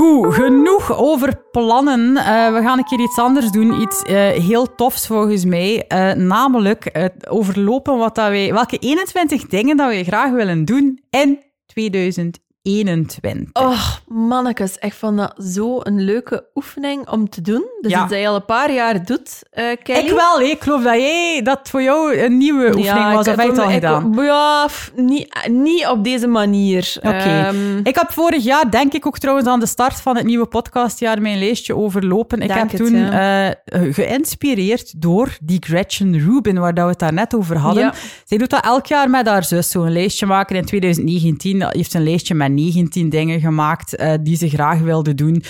[0.04, 2.18] Genoeg over plannen.
[2.18, 3.82] Eh, we gaan een keer iets anders doen.
[3.82, 5.88] Iets eh, heel tofs volgens mij.
[5.88, 11.04] Eh, namelijk het overlopen wat dat wij, welke 21 dingen dat we graag willen doen
[11.10, 12.43] in 2021.
[12.68, 13.50] 21.
[13.54, 17.64] Oh, mannekes, ik vond dat zo een leuke oefening om te doen.
[17.82, 18.06] Dus Ja.
[18.08, 20.00] dat je al een paar jaar doet, eh Kelly.
[20.08, 23.40] Ik wel, ik geloof dat jij dat voor jou een nieuwe oefening was, of heb
[23.46, 24.14] je het al ik- gedaan?
[24.16, 26.94] Ja, niet, niet op deze manier.
[26.98, 27.10] Oké.
[27.10, 30.46] Ehm, ik heb vorig jaar, denk ik ook trouwens aan de start van het nieuwe
[30.46, 32.42] podcastjaar, mijn lijstje overlopen.
[32.42, 33.54] Ik heb het, toen ja.
[33.66, 37.84] eh, geïnspireerd door die Gretchen Rubin, waar dat we het daar net over hadden.
[37.84, 37.94] Ja.
[38.26, 40.56] Zij doet dat elk jaar met haar zus, zo'n lijstje maken.
[40.56, 45.14] In 2019 heeft ze een lijstje met 19 dingen gemaakt eh, die ze graag wilde
[45.16, 45.44] doen.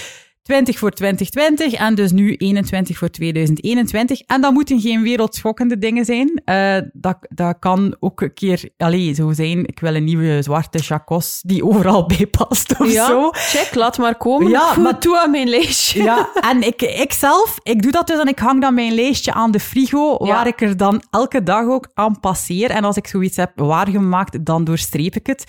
[0.44, 4.22] 20 voor 2020 en dus nu 21 voor 2021.
[4.22, 6.42] En dat moeten geen wereldschokkende dingen zijn.
[6.46, 9.66] Eh, dat, dat kan ook een keer allez, zo zijn.
[9.66, 13.30] Ik wil een nieuwe zwarte chacos die overal bij past of ja, zo.
[13.32, 14.50] check, laat maar komen.
[14.50, 16.04] Ja, Goed maar- toe aan mijn lijstje.
[16.04, 19.34] Ja, en ik, ik zelf, ik doe dat dus en ik hang dan mijn lijstje
[19.34, 20.34] aan de frigo, Ja.
[20.34, 22.70] waar ik er dan elke dag ook aan passeer.
[22.70, 25.46] En als ik zoiets heb waargemaakt, dan doorstreep ik het.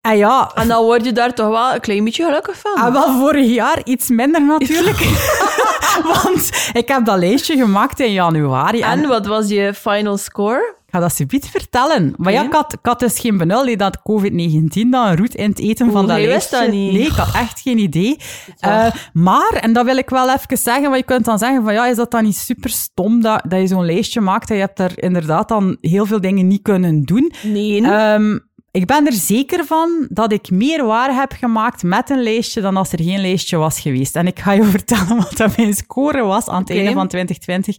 [0.00, 2.74] En ja, En dan word je daar toch wel een klein beetje gelukkig van.
[2.74, 4.98] Ah, wel vorig jaar iets minder natuurlijk.
[6.12, 8.80] Want ik heb dat lijstje gemaakt in januari.
[8.80, 10.78] En, En wat was je final score?
[10.90, 12.14] ik ga dat subiet vertellen.
[12.16, 15.50] Maar ja, ik had, ik had dus geen benul dat COVID-19 dan een route in
[15.50, 16.70] het eten van dat jij wist lijstje...
[16.70, 16.92] dat niet.
[16.92, 18.16] Nee, ik had echt geen idee.
[18.58, 21.72] Eh, maar, en dat wil ik wel even zeggen, want je kunt dan zeggen van
[21.72, 24.60] ja, is dat dan niet super stom dat, dat je zo'n lijstje maakt en je
[24.60, 27.32] hebt daar inderdaad dan heel veel dingen niet kunnen doen.
[27.42, 27.82] Nee.
[27.82, 28.38] Ehm,
[28.70, 32.76] ik ben er zeker van dat ik meer waar heb gemaakt met een lijstje dan
[32.76, 34.16] als er geen lijstje was geweest.
[34.16, 37.76] En ik ga je vertellen wat dat mijn score was aan het einde van 2020.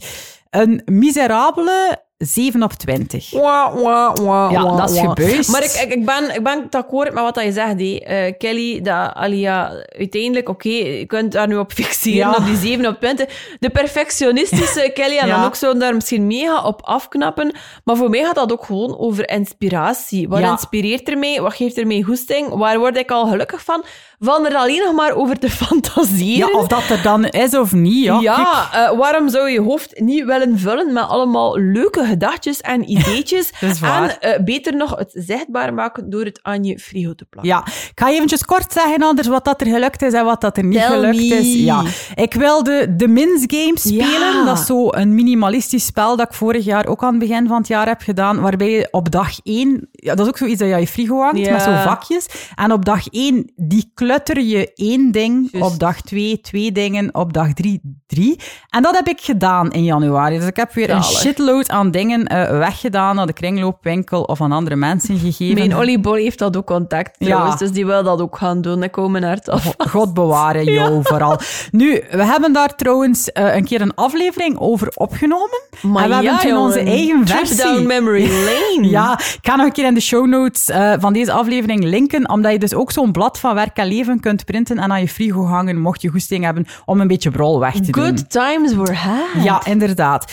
[0.50, 3.32] Een miserabele 7 op 20.
[3.32, 5.48] Wah, wah, wah, Ja, dat is gebeurd.
[5.48, 7.96] Maar ik, ik, ik ben, ik ben het akkoord met wat je zegt, hé.
[7.98, 8.82] Eh, Kelly.
[8.82, 12.36] Dat, ja, uiteindelijk, oké, je kunt daar nu op fixeren, Ja.
[12.38, 13.56] op die 7 op 20.
[13.60, 17.56] De perfectionistische Kelly, en dan ook zo daar misschien mega op afknappen.
[17.84, 20.30] Maar voor mij gaat dat ook gewoon over inspiratie.
[20.30, 21.42] Wat inspireert er mij?
[21.42, 22.50] Wat geeft er mij goesting?
[22.50, 23.84] Waar word ik al gelukkig van?
[24.20, 26.48] Van er alleen nog maar over te fantaseren.
[26.54, 28.04] Ja, of dat er dan is of niet.
[28.22, 32.90] Ja, eh, waarom zou je je hoofd niet willen vullen met allemaal leuke gedachtjes en
[32.98, 33.52] ideetjes?
[33.82, 37.54] En eh, beter nog, het zichtbaar maken door het aan je frigo te plakken.
[37.54, 40.58] Ja, ik ga eventjes kort zeggen anders wat dat er gelukt is en wat dat
[40.58, 41.24] er niet Tell gelukt me.
[41.26, 41.54] is.
[41.56, 41.84] Ja,
[42.16, 44.34] ik wilde de Mins Game spelen.
[44.34, 44.46] Ja.
[44.46, 47.58] Dat is zo een minimalistisch spel dat ik vorig jaar ook aan het begin van
[47.58, 50.68] het jaar heb gedaan, waarbij je op dag één, ja, dat is ook zoiets dat
[50.68, 51.52] je aan je frigo hangt, Ja.
[51.52, 52.26] met zo'n vakjes.
[52.56, 57.34] En op dag één, die clutter je één ding, op dag twee, twee dingen, op
[57.34, 58.40] dag drie, drie.
[58.70, 60.38] En dat heb ik gedaan in januari.
[60.38, 64.52] Dus ik heb weer een shitload aan dingen eh, weggedaan naar de kringloopwinkel of aan
[64.52, 65.58] andere mensen gegeven.
[65.58, 67.26] Mijn oliebolly heeft dat ook contact Ja.
[67.28, 68.84] trouwens, dus die wil dat ook gaan doen.
[68.84, 69.74] Ik kom mijn hart af.
[69.78, 71.38] God bewaren jou vooral.
[71.72, 75.60] Nu, we hebben daar trouwens eh, een keer een aflevering over opgenomen.
[75.82, 77.58] Maar en we hebben ja, toen onze eigen versie.
[77.58, 78.90] down memory lane.
[78.90, 82.30] Ja, ik ga nog een keer in de show notes eh, van deze aflevering linken,
[82.30, 85.08] omdat je dus ook zo'n blad van werk en leven kunt printen en aan je
[85.08, 88.04] frigo hangen, mocht je goesting hebben om een beetje brol weg te doen.
[88.04, 89.44] Good times were had.
[89.44, 90.32] Ja, inderdaad.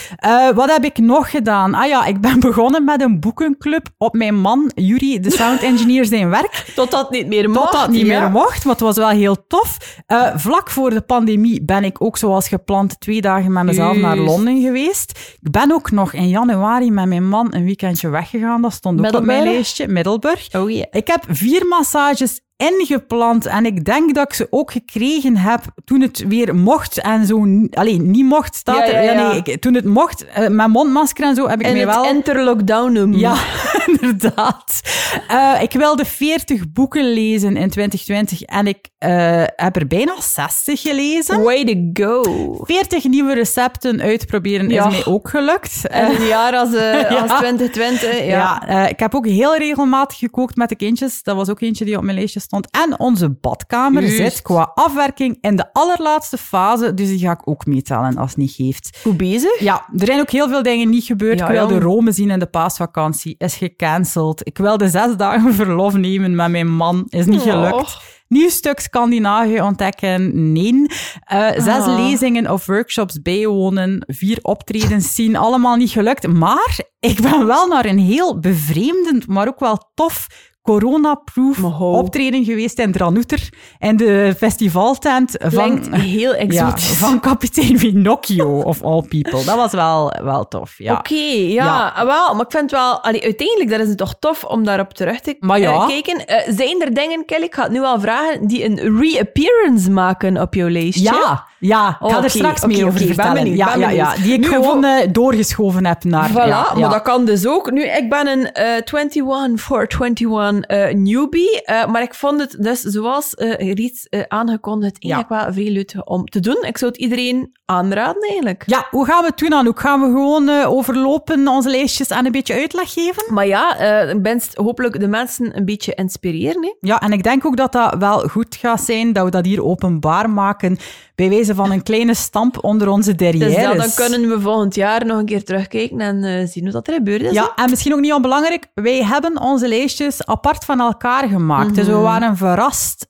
[0.55, 1.58] Wat heb ik nog gedaan?
[1.67, 6.05] Ah ja, ik ben begonnen met een boekenclub op mijn man, Yuri, de sound engineer,
[6.05, 6.65] zijn werk.
[6.75, 7.71] Tot dat niet meer mocht.
[7.71, 8.19] Tot dat niet ja.
[8.19, 9.77] meer mocht, het was wel heel tof.
[10.05, 14.17] Eh, vlak voor de pandemie ben ik ook zoals gepland twee dagen met mezelf naar.
[14.17, 15.37] Londen geweest.
[15.41, 18.61] Ik ben ook nog in januari met mijn man een weekendje weggegaan.
[18.61, 19.87] Dat stond ook op mijn lijstje.
[19.87, 20.53] Middelburg.
[20.55, 20.85] Oh ja.
[20.91, 26.01] Ik heb vier massages ingepland en ik denk dat ik ze ook gekregen heb toen
[26.01, 27.35] het weer mocht en zo...
[27.71, 28.93] Alleen, niet mocht, staat er.
[28.93, 29.29] ja, ja.
[29.31, 31.95] nee, ik- toen het mocht, eh, met mondmasker en zo, heb ik En mij het
[31.95, 32.05] wel...
[32.05, 33.13] interlockdownum.
[33.13, 33.35] Ja,
[33.91, 34.81] inderdaad.
[35.27, 40.81] Eh, ik wilde 40 boeken lezen in 2020 en ik eh, heb er bijna 60
[40.81, 41.41] gelezen.
[41.43, 42.59] Way to go.
[42.63, 45.87] 40 nieuwe recepten uitproberen is mij ook gelukt.
[45.87, 46.69] En een jaar als,
[47.21, 48.63] als 2020, ja.
[48.67, 51.23] Ja, ik heb ook heel regelmatig gekookt met de kindjes.
[51.23, 52.67] Dat was ook eentje die op mijn lijstje stond.
[52.71, 54.17] En onze badkamer Juist.
[54.17, 58.37] zit qua afwerking in de allerlaatste fase, dus die ga ik ook meetellen als het
[58.37, 58.99] niet geeft.
[59.01, 59.59] Goed bezig.
[59.59, 61.39] Ja, er zijn ook heel veel dingen niet gebeurd.
[61.39, 61.83] Ja, ik wilde jong.
[61.85, 63.35] Rome zien in de paasvakantie.
[63.37, 64.47] Is gecanceld.
[64.47, 67.03] Ik wilde zes dagen verlof nemen met mijn man.
[67.09, 67.51] Is niet Oh.
[67.51, 67.97] gelukt.
[68.27, 70.51] Nieuw stuk Scandinavië ontdekken?
[70.51, 70.85] Nee.
[71.23, 71.95] Eh, zes Ah.
[71.97, 74.03] lezingen of workshops bijwonen.
[74.07, 75.35] Vier optredens zien.
[75.35, 76.27] Allemaal niet gelukt.
[76.27, 80.27] Maar ik ben wel naar een heel bevreemdend, maar ook wel tof
[80.69, 83.49] corona-proof optreden geweest in Dranouter.
[83.79, 86.87] En de festivaltent van, heel ja, exotisch.
[86.87, 89.43] van kapitein Pinocchio, of all people.
[89.45, 90.93] Dat was wel, wel tof, ja.
[90.93, 93.03] Oké, ja, ah, wel, maar ik vind wel...
[93.03, 95.73] Allee, uiteindelijk, dat is het toch tof om daarop terug te Maar ja.
[95.73, 96.25] eh, kijken.
[96.27, 100.41] Eh, zijn er dingen, Kelly, ik ga het nu al vragen, die een reappearance maken
[100.41, 101.03] op jouw lijstje?
[101.03, 103.33] Ja, ja, ik ga Oké, er straks meer over ben vertellen.
[103.33, 104.23] benieuwd, ja, ben ja, ja, benieuwd.
[104.23, 106.29] die ik Nu, gewoon eh, doorgeschoven heb naar...
[106.29, 107.71] Voilà, ja, maar dat kan dus ook.
[107.71, 112.55] Nu, ik ben een eh 21 for 21 eh, newbie, eh, maar ik vond het
[112.59, 113.77] dus, zoals eh
[114.09, 116.57] eh, aangekondigd, eigenlijk wel veel leuk om te doen.
[116.61, 118.63] Ik zou het iedereen aanraden, eigenlijk.
[118.65, 119.79] Ja, hoe gaan we het doen, Anouk?
[119.79, 123.33] Gaan we gewoon overlopen onze lijstjes en een beetje uitleg geven?
[123.33, 126.63] Maar ja, eh best hopelijk de mensen een beetje inspireren.
[126.63, 126.73] Hè?
[126.79, 129.63] Ja, en ik denk ook dat dat wel goed gaat zijn, dat we dat hier
[129.63, 130.77] openbaar maken,
[131.19, 133.53] bij wijze van een kleine stamp onder onze Dus derrières.
[133.61, 136.87] ja, dan kunnen we volgend jaar nog een keer terugkijken en eh, zien hoe dat
[136.87, 137.31] er gebeurd is.
[137.31, 141.75] Ja, en misschien ook niet onbelangrijk, wij hebben onze lijstjes apart van elkaar gemaakt.
[141.75, 142.01] Dus we Mhm.
[142.01, 143.07] waren verrast.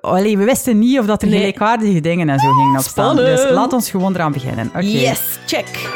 [0.00, 1.36] Allee, we wisten niet of dat er Nee.
[1.36, 3.16] gelijkwaardige dingen en zo gingen opstaan.
[3.16, 4.66] Dus laat ons gewoon eraan beginnen.
[4.68, 4.78] Oké.
[4.86, 5.92] Yes, check.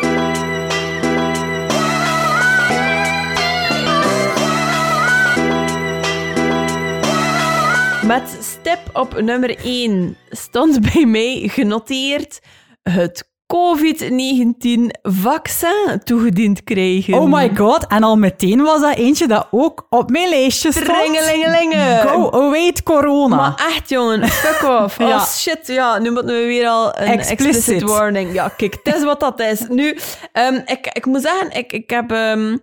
[8.09, 12.39] Met stip op nummer 1 stond bij mij genoteerd
[12.83, 17.15] het COVID-19-vaccin toegediend krijgen.
[17.15, 20.87] Oh my god, en al meteen was dat eentje dat ook op mijn lijstje stond.
[20.87, 22.01] Ringelingelingen.
[22.09, 23.37] Go away corona.
[23.37, 24.99] Maar echt, jongen, fuck off.
[25.09, 25.17] Ja.
[25.17, 27.31] Oh shit, ja, nu moeten we weer al een Explicit.
[27.47, 28.33] explicit, warning.
[28.33, 29.61] Ja, kijk, het is wat dat is.
[29.69, 29.99] Nu,
[30.33, 32.13] ehm, ik, ik moet zeggen, ik, ik heb...
[32.13, 32.57] ehm,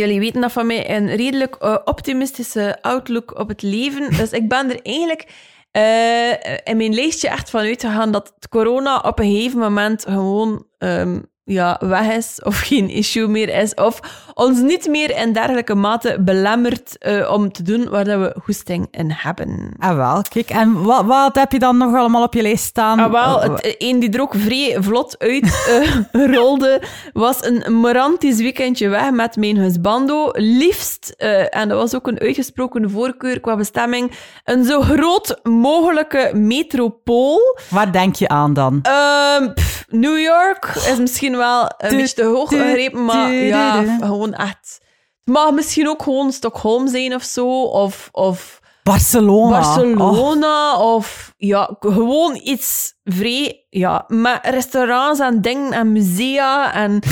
[0.00, 4.10] jullie weten dat van mij, een redelijk eh, optimistische outlook op het leven.
[4.18, 5.28] Dus ik ben er eigenlijk
[5.70, 6.30] eh,
[6.64, 10.66] in mijn lijstje echt van uitgegaan dat corona op een gegeven moment gewoon...
[10.78, 14.00] ehm, ja, weg is of geen issue meer is, of
[14.34, 18.88] ons niet meer in dergelijke mate belemmert eh, om te doen waar dat we goesting
[18.90, 19.74] in hebben.
[19.78, 20.50] Ah, wel, kijk.
[20.50, 22.98] En wat, wat heb je dan nog allemaal op je lijst staan?
[23.00, 25.66] Ah, wel, Eh, het, een die er ook vrij vlot uit
[26.12, 26.82] eh, rolde,
[27.12, 30.30] was een morantisch weekendje weg met mijn husbando.
[30.32, 34.12] Liefst, eh, en dat was ook een uitgesproken voorkeur qua bestemming,
[34.44, 37.58] een zo groot mogelijke metropool.
[37.68, 38.78] Waar denk je aan dan?
[38.82, 43.96] Ehm, pff, New York is misschien wel een Du- beetje te hoog gegrepen, maar ja,
[44.00, 44.80] gewoon echt...
[45.24, 48.08] Het mag misschien ook gewoon Stockholm zijn of zo, of...
[48.12, 49.58] of Barcelona.
[49.58, 57.02] Oh, Barcelona of ja, gewoon iets vrij, ja, met restaurants en dingen en musea en,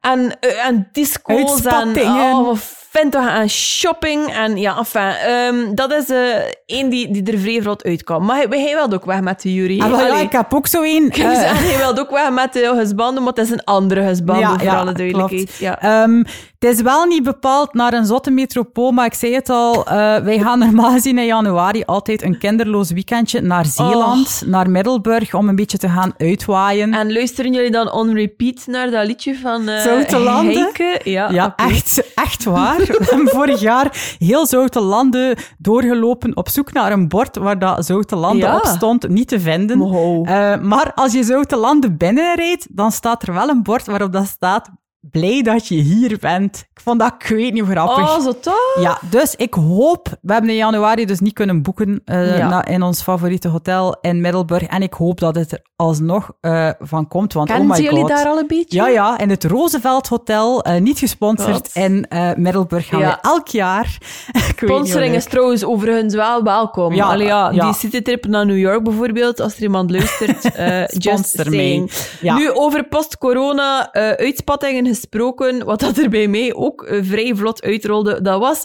[0.00, 2.56] en, eh, en disco's en oh,
[2.92, 6.18] vind toch en shopping en ja, enfin, ehm, dat is eh
[6.66, 8.24] één die, die er vrij vlot uitkwam.
[8.24, 9.80] Maar hij, hij wilde ook weg met de jury.
[9.80, 11.06] Ah, ja, Allee, ik heb ook zo een.
[11.06, 14.00] ik eh, zeg, hij wilde ook weg met de husbanden, maar het is een andere
[14.00, 15.44] husband, voor alle duidelijkheid.
[15.44, 15.58] klopt.
[15.58, 15.80] Ja.
[15.80, 16.22] Ehm,
[16.58, 20.16] het is wel niet bepaald naar een zotte metropool, maar ik zei het al, eh,
[20.16, 25.48] wij gaan normaal gezien in januari altijd een kinderloos weekendje naar Zeeland, naar Middelburg, om
[25.48, 26.94] een beetje te gaan uitwaaien.
[26.94, 30.54] En luisteren jullie dan on repeat naar dat liedje van eh Zoute Landen?
[30.54, 31.00] Heike?
[31.10, 32.80] Ja, Ja, echt, echt waar.
[32.86, 37.86] We hebben vorig jaar heel Zoute Landen doorgelopen op zoek naar een bord waar dat
[37.86, 38.56] Zoute Landen Ja.
[38.56, 39.80] op stond, niet te vinden.
[40.24, 44.26] Eh, maar als je Zoute Landen binnenrijdt, dan staat er wel een bord waarop dat
[44.26, 44.70] staat
[45.10, 46.56] blij dat je hier bent.
[46.74, 48.16] Ik vond dat, ik weet niet, grappig.
[48.16, 48.76] Oh, zo toch?
[48.80, 52.48] Ja, dus ik hoop, we hebben in januari dus niet kunnen boeken eh, Ja.
[52.48, 54.62] na- in ons favoriete hotel in Middelburg.
[54.62, 58.00] En ik hoop dat het er alsnog eh, van komt, want oh Kennen my jullie
[58.00, 58.08] god.
[58.08, 58.76] daar al een beetje?
[58.78, 63.18] Ja, ja, in het Roosevelt Hotel, eh, niet gesponsord, in Middelburg gaan Ja.
[63.22, 63.98] we elk jaar.
[64.56, 66.94] Sponsoring is trouwens overigens wel welkom.
[66.94, 67.64] Ja, Allee, ja, ja.
[67.64, 70.50] Die citytrip naar New York bijvoorbeeld, als er iemand luistert,
[71.04, 71.92] just saying.
[72.20, 72.36] Ja.
[72.36, 78.22] Nu, over post-corona uitspattingen gesproken, wat dat er bij mij ook eh, vrij vlot uitrolde,
[78.22, 78.62] dat was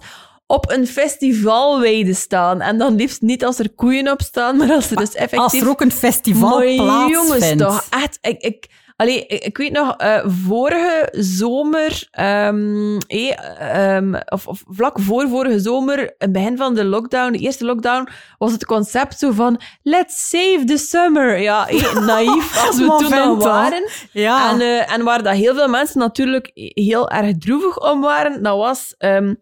[0.48, 2.62] op een festivalweide staan.
[2.62, 5.40] En dan liefst niet als er koeien op staan, maar als er dus effectief...
[5.40, 7.30] Als er ook een festival Maar plaatsvindt.
[7.30, 8.18] jongens, toch echt.
[8.22, 8.68] Ik, ik,
[8.98, 15.60] allee, ik, weet nog, eh, vorige zomer, ehm, eh, ehm, of, of vlak voor vorige
[15.60, 20.30] zomer, het begin van de lockdown, de eerste lockdown, was het concept zo van let's
[20.30, 21.40] save the summer.
[21.40, 21.68] Ja,
[22.06, 23.44] naïef als we toen toch?
[23.44, 23.90] waren.
[24.12, 24.52] Ja.
[24.52, 28.58] En, eh, en waar dat heel veel mensen natuurlijk heel erg droevig om waren, dat
[28.58, 29.34] was ehm,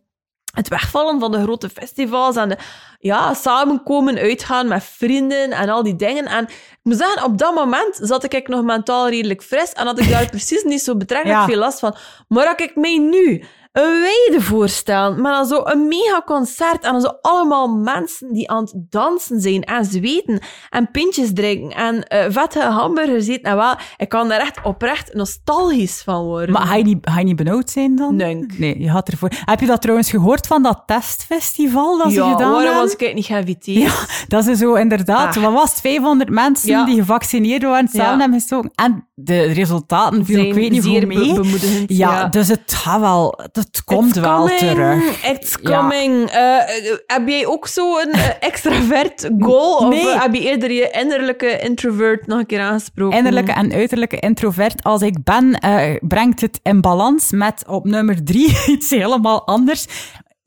[0.56, 2.58] het wegvallen van de grote festivals en de,
[3.00, 6.26] ja, samenkomen, uitgaan met vrienden en al die dingen.
[6.26, 10.00] En ik moet zeggen, op dat moment zat ik nog mentaal redelijk fris en had
[10.00, 11.46] ik daar precies niet zo betrekkelijk Ja.
[11.46, 11.96] veel last van.
[12.28, 13.44] Maar als ik mij nu
[13.76, 15.22] een weide voorstellen.
[15.22, 19.42] Maar dan zo een mega concert en dan zo allemaal mensen die aan het dansen
[19.42, 23.44] zijn en zweten en pintjes drinken en eh, vette hamburgers eten.
[23.44, 26.52] En wel, ik kan daar echt oprecht nostalgisch van worden.
[26.52, 28.16] Maar ga je niet, ga je niet benauwd zijn dan?
[28.16, 28.46] Nee.
[28.58, 29.30] Nee, je gaat ervoor.
[29.46, 32.82] Heb je dat trouwens gehoord van dat testfestival dat ze ja, gedaan waarom hebben?
[32.82, 33.82] was ik niet geïnviteerd?
[33.92, 33.94] Ja,
[34.28, 35.38] dat is zo inderdaad.
[35.38, 35.44] Ah.
[35.44, 35.82] Wat was het?
[35.82, 36.86] 500 mensen Ja.
[36.86, 38.20] die gevaccineerd waren samen Ja.
[38.20, 38.72] hebben gestoken.
[38.76, 41.34] En de resultaten vielen ik weet niet hoe mee.
[41.34, 42.28] be- ja, ja.
[42.28, 45.26] dus het gaat wel, het komt It's wel coming, terug.
[45.26, 46.30] It's coming.
[46.30, 49.88] Eh, eh, heb jij ook zo een eh, extravert goal?
[49.88, 50.14] Nee.
[50.14, 53.18] Of heb je eerder je innerlijke introvert nog een keer aangesproken?
[53.18, 55.60] Innerlijke en uiterlijke introvert als ik ben,
[56.02, 59.86] brengt het in balans met op nummer drie iets helemaal anders.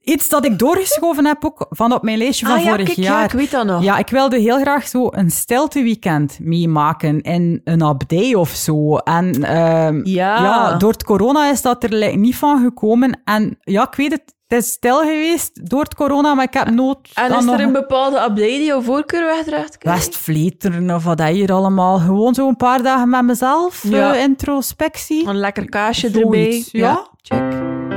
[0.08, 2.96] Iets dat ik doorgeschoven heb ook van op mijn lijstje van Ah ja, vorig kijk,
[2.98, 3.24] ja, jaar.
[3.24, 3.82] ik weet dat nog.
[3.82, 8.96] Ja, ik wilde heel graag zo een stilteweekend meemaken in een abdij of zo.
[8.96, 10.74] En ehm, Ja.
[10.76, 13.20] door het corona is dat er niet van gekomen.
[13.24, 16.70] En ja, ik weet het, het is stil geweest door het corona, maar ik heb
[16.70, 19.76] nood En is er nog een bepaalde abdij die jouw voorkeur wegdraagt?
[19.80, 21.98] Westvleteren of wat dat hier allemaal.
[21.98, 24.14] Gewoon zo een paar dagen met mezelf, Ja.
[24.14, 25.26] eh, introspectie.
[25.28, 26.80] Een lekker kaasje Zoiets, erbij.
[26.80, 27.08] ja.
[27.22, 27.96] check.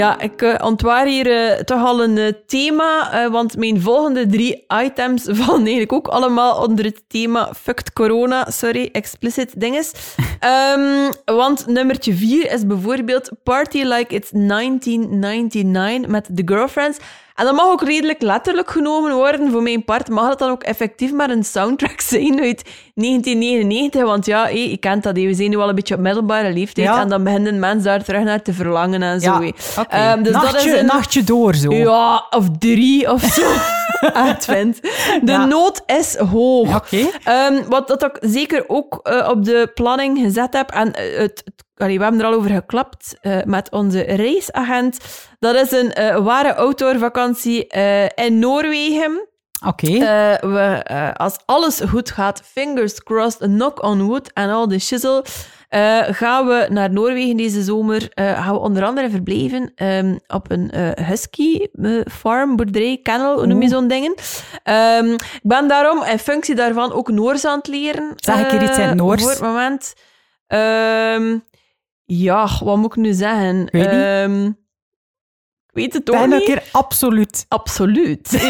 [0.00, 4.64] Ja, ik eh, ontwaar hier eh, toch al een eh, thema, want mijn volgende drie
[4.84, 8.50] items vallen eigenlijk ook allemaal onder het thema fucked corona.
[8.50, 9.92] Sorry, explicit dinges.
[10.40, 16.98] Ehm, want nummertje vier is bijvoorbeeld Party Like It's 1999 met The Girlfriends.
[17.40, 19.50] En dat mag ook redelijk letterlijk genomen worden.
[19.50, 22.64] Voor mijn part mag dat dan ook effectief maar een soundtrack zijn uit
[22.94, 24.02] 1999.
[24.02, 26.52] Want ja, hé, je kent dat, hé, we zijn nu al een beetje op middelbare
[26.52, 26.86] leeftijd.
[26.86, 27.00] Ja.
[27.00, 29.42] En dan beginnen mensen daar terug naar te verlangen en zo.
[29.42, 29.94] Ja, oké.
[29.96, 30.86] Ehm, dus nachtje, dat is een...
[30.86, 31.72] nachtje door zo.
[31.74, 33.42] Ja, of drie of zo.
[34.12, 34.82] Advent.
[35.22, 35.44] De Ja.
[35.44, 36.90] nood is hoog.
[37.24, 41.42] Ehm, wat dat ik zeker ook eh, op de planning gezet heb, en eh, het,
[41.44, 44.98] het- allee, we hebben er al over geklapt eh, met onze reisagent,
[45.38, 49.28] dat is een eh, ware outdoorvakantie eh, in Noorwegen.
[49.66, 50.38] Oké.
[51.16, 55.24] Als alles goed gaat, fingers crossed, knock on wood en al de shizzle,
[56.10, 58.08] gaan we naar Noorwegen deze zomer.
[58.14, 60.70] gaan we onder andere verblijven ehm, op een
[61.04, 61.66] husky
[62.10, 64.14] farm, boerderij, kennel, hoe noem je zo'n dingen.
[64.62, 68.12] Ehm, ik ben daarom in functie daarvan ook Noors aan het leren.
[68.16, 69.22] Zeg een keer iets in het Noors.
[69.22, 69.94] Voor het moment.
[70.46, 71.38] Ehm,
[72.16, 73.68] ja, wat moet ik nu zeggen?
[73.72, 73.86] weet.
[73.86, 74.46] Ehm,
[75.66, 76.46] ik weet het ook Ben een niet.
[76.46, 77.44] keer absoluut.
[77.48, 78.30] Absoluut.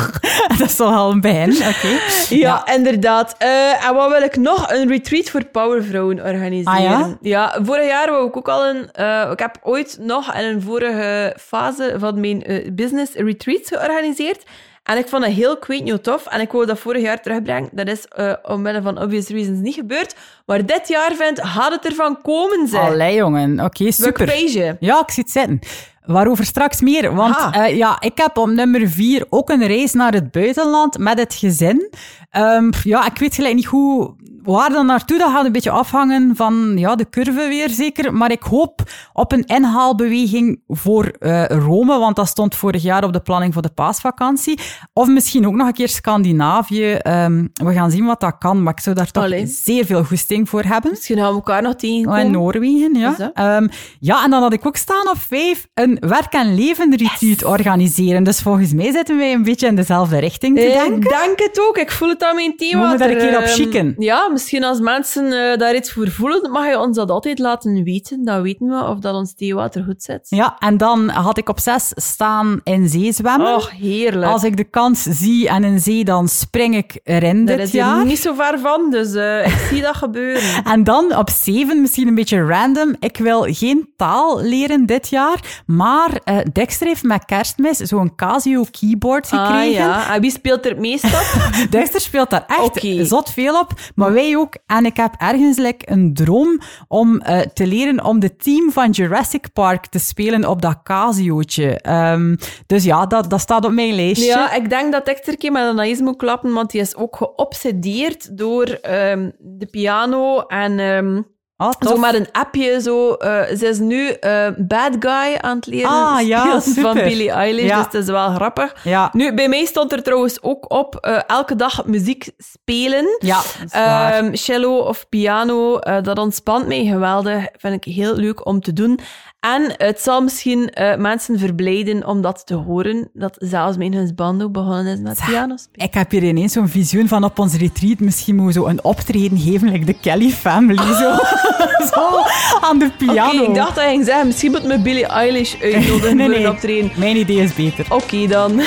[0.58, 1.56] dat is toch al een.
[1.56, 1.98] Oké.
[2.28, 3.34] Ja, inderdaad.
[3.38, 4.70] Eh, en wat wil ik nog?
[4.72, 7.02] Een retreat voor powervrouwen organiseren.
[7.02, 7.58] Ah, ja?
[7.62, 8.90] vorig jaar wou ik ook al een...
[8.92, 14.42] eh, ik heb ooit nog in een vorige fase van mijn eh, business retreats georganiseerd.
[14.82, 16.26] En ik vond het heel quaint new tof.
[16.26, 17.68] En ik wou dat vorig jaar terugbrengen.
[17.72, 20.14] Dat is eh omwille van obvious reasons niet gebeurd.
[20.46, 22.80] Maar dit jaar vindt, gaat het ervan komen, zeg.
[22.80, 23.60] Allee, jongen.
[23.60, 24.28] Oké, super.
[24.28, 24.76] Super.
[24.80, 25.58] Ja, ik zie het zitten.
[26.04, 27.14] Waarover straks meer.
[27.14, 27.66] Want Aha.
[27.66, 31.34] eh, ja, ik heb op nummer vier ook een reis naar het buitenland met het
[31.34, 31.92] gezin.
[32.30, 35.18] Ehm, ja, ik weet gelijk niet hoe, waar dan naartoe.
[35.18, 38.14] Dat gaat een beetje afhangen van ja, de curve weer zeker.
[38.14, 38.82] Maar ik hoop
[39.12, 43.62] op een inhaalbeweging voor eh, Rome, want dat stond vorig jaar op de planning voor
[43.62, 44.58] de paasvakantie.
[44.92, 46.92] Of misschien ook nog een keer Scandinavië.
[46.92, 49.46] Ehm, we gaan zien wat dat kan, maar ik zou daar toch Allee.
[49.46, 50.90] zeer veel goesting voor hebben.
[50.90, 52.20] Misschien gaan we elkaar nog Oh, tegenkomen.
[52.20, 53.30] in Noorwegen, ja.
[53.34, 53.68] Ehm,
[54.00, 58.22] ja, en dan had ik ook staan op vijf een werk- en leven retreat organiseren.
[58.24, 60.96] Dus volgens mij zitten wij een beetje in dezelfde richting te Eh, denken.
[60.96, 61.76] Ik denk het ook.
[61.78, 62.78] Ik voel het aan mijn thema.
[62.88, 63.94] Moeten we daar een keer op ehm, chicken?
[63.98, 67.84] Ja, misschien als mensen eh, daar iets voor voelen, mag je ons dat altijd laten
[67.84, 68.24] weten.
[68.24, 70.20] Dan weten we of dat ons theewater goed zit.
[70.28, 73.54] Ja, en dan had ik op zes staan in zee zwemmen.
[73.54, 74.32] Och, heerlijk.
[74.32, 77.72] Als ik de kans zie en in zee, dan spring ik erin Daar dit is
[77.72, 78.04] jaar.
[78.04, 80.42] niet zo ver van, dus eh, ik zie dat gebeuren.
[80.72, 82.96] En dan op zeven, misschien een beetje random.
[82.98, 88.64] Ik wil geen taal leren dit jaar, maar eh Dexter heeft met kerstmis zo'n Casio
[88.80, 89.54] keyboard gekregen.
[89.56, 91.50] Ah ja, en wie speelt er het meest op?
[91.70, 94.56] Dexter speelt daar echt zot veel op, maar wij ook.
[94.66, 99.52] En ik heb ergens een droom om eh, te leren om de team van Jurassic
[99.52, 101.80] Park te spelen op dat Casiootje.
[101.80, 104.24] Ehm, dus ja, dat, dat staat op mijn lijstje.
[104.24, 106.96] Ja, ik denk dat ik er een keer met Anaïs moet klappen, want die is
[106.96, 110.78] ook geobsedeerd door ehm, de piano en...
[110.78, 111.22] ehm,
[111.68, 111.90] Tof.
[111.90, 112.80] Zo met een appje.
[112.80, 113.12] Zo.
[113.12, 117.64] eh, ze is nu eh, bad guy aan het leren Ah, ja, van Billie Eilish.
[117.66, 117.76] Ja.
[117.76, 118.74] Dus het is wel grappig.
[118.84, 119.08] Ja.
[119.12, 123.16] Nu, bij mij stond er trouwens ook op eh, elke dag muziek spelen.
[123.18, 123.40] Ja.
[123.70, 127.46] Ehm, cello of piano, dat ontspant mij geweldig.
[127.56, 129.00] Vind ik heel leuk om te doen.
[129.40, 134.52] En het zal misschien eh, mensen verblijden om dat te horen, dat zelfs mijn ook
[134.52, 135.86] begonnen is met piano spelen.
[135.88, 137.98] Ik heb hier ineens zo'n visioen van op ons retreat.
[137.98, 140.94] Misschien moeten we zo een optreden geven, like de Kelly Family.
[140.94, 141.14] Zo,
[141.94, 142.22] zo
[142.60, 143.42] aan de piano.
[143.42, 146.44] Ik dacht dat je ging zeggen, misschien moet me Billie Eilish uitnodigen nee, voor nee.
[146.44, 146.90] een optreden.
[146.96, 147.86] Mijn idee is beter.
[147.88, 148.60] Oké dan.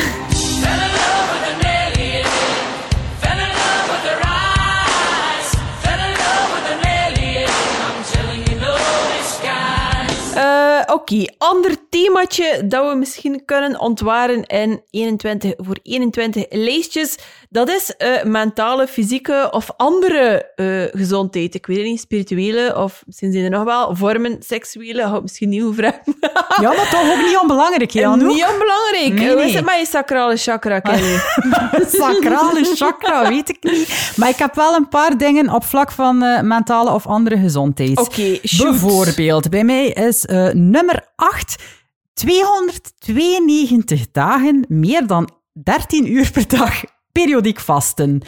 [10.84, 17.18] Eh, Oké, ander themaatje dat we misschien kunnen ontwaren in 21 voor 21 lijstjes.
[17.50, 21.56] Dat is eh, mentale, fysieke of andere eh, gezondheid.
[21.56, 25.04] Ik weet het niet, spirituele of misschien zijn er nog wel vormen, seksuele.
[25.04, 26.16] Hou misschien niet over hebben.
[26.62, 28.18] Ja, maar toch ook niet onbelangrijk, Jan.
[28.18, 29.14] Niet onbelangrijk.
[29.14, 31.20] Nee, Hoe is het met je sacrale chakra, Kelly?
[32.00, 34.14] Sacrale chakra, weet ik niet.
[34.16, 38.00] Maar ik heb wel een paar dingen op vlak van eh, mentale of andere gezondheid.
[38.00, 38.70] Oké, shoot.
[38.70, 41.82] Bijvoorbeeld, bij mij is nummer 8
[42.14, 45.30] 292 dagen, meer dan
[45.64, 48.22] 13 uur per dag, periodiek vasten.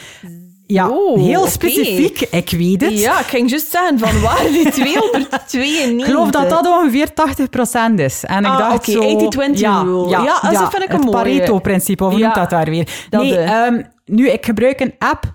[0.68, 3.00] Ja, Oh, heel specifiek, ik weet het.
[3.00, 6.00] Ja, ik ging juist zeggen, van waar die 292?
[6.00, 8.24] Ik geloof dat dat ongeveer 80% is.
[8.24, 9.02] En ik Ah, dacht oké, zo...
[9.02, 10.10] 80-20 rule.
[10.10, 11.12] Ja, dat vind ik een het mooie.
[11.18, 13.06] Pareto-principe, of hoe Ja, noemt dat daar weer?
[13.10, 13.66] dat, nee, eh.
[13.66, 15.34] ehm, nu, ik gebruik een app...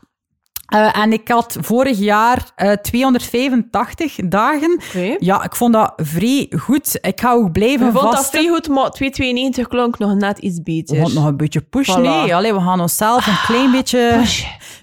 [0.70, 4.80] eh, en ik had vorig jaar eh, 285 dagen.
[4.88, 5.16] Oké.
[5.18, 6.98] Ja, ik vond dat vrij goed.
[7.00, 8.38] Ik ga ook blijven Ik vond dat vasten.
[8.40, 10.96] vrij goed, maar 292 klonk nog net iets beter.
[10.96, 11.62] Gaan nog een beetje.
[11.62, 12.00] Voilà.
[12.00, 14.22] Nee, allee, we gaan onszelf een klein beetje...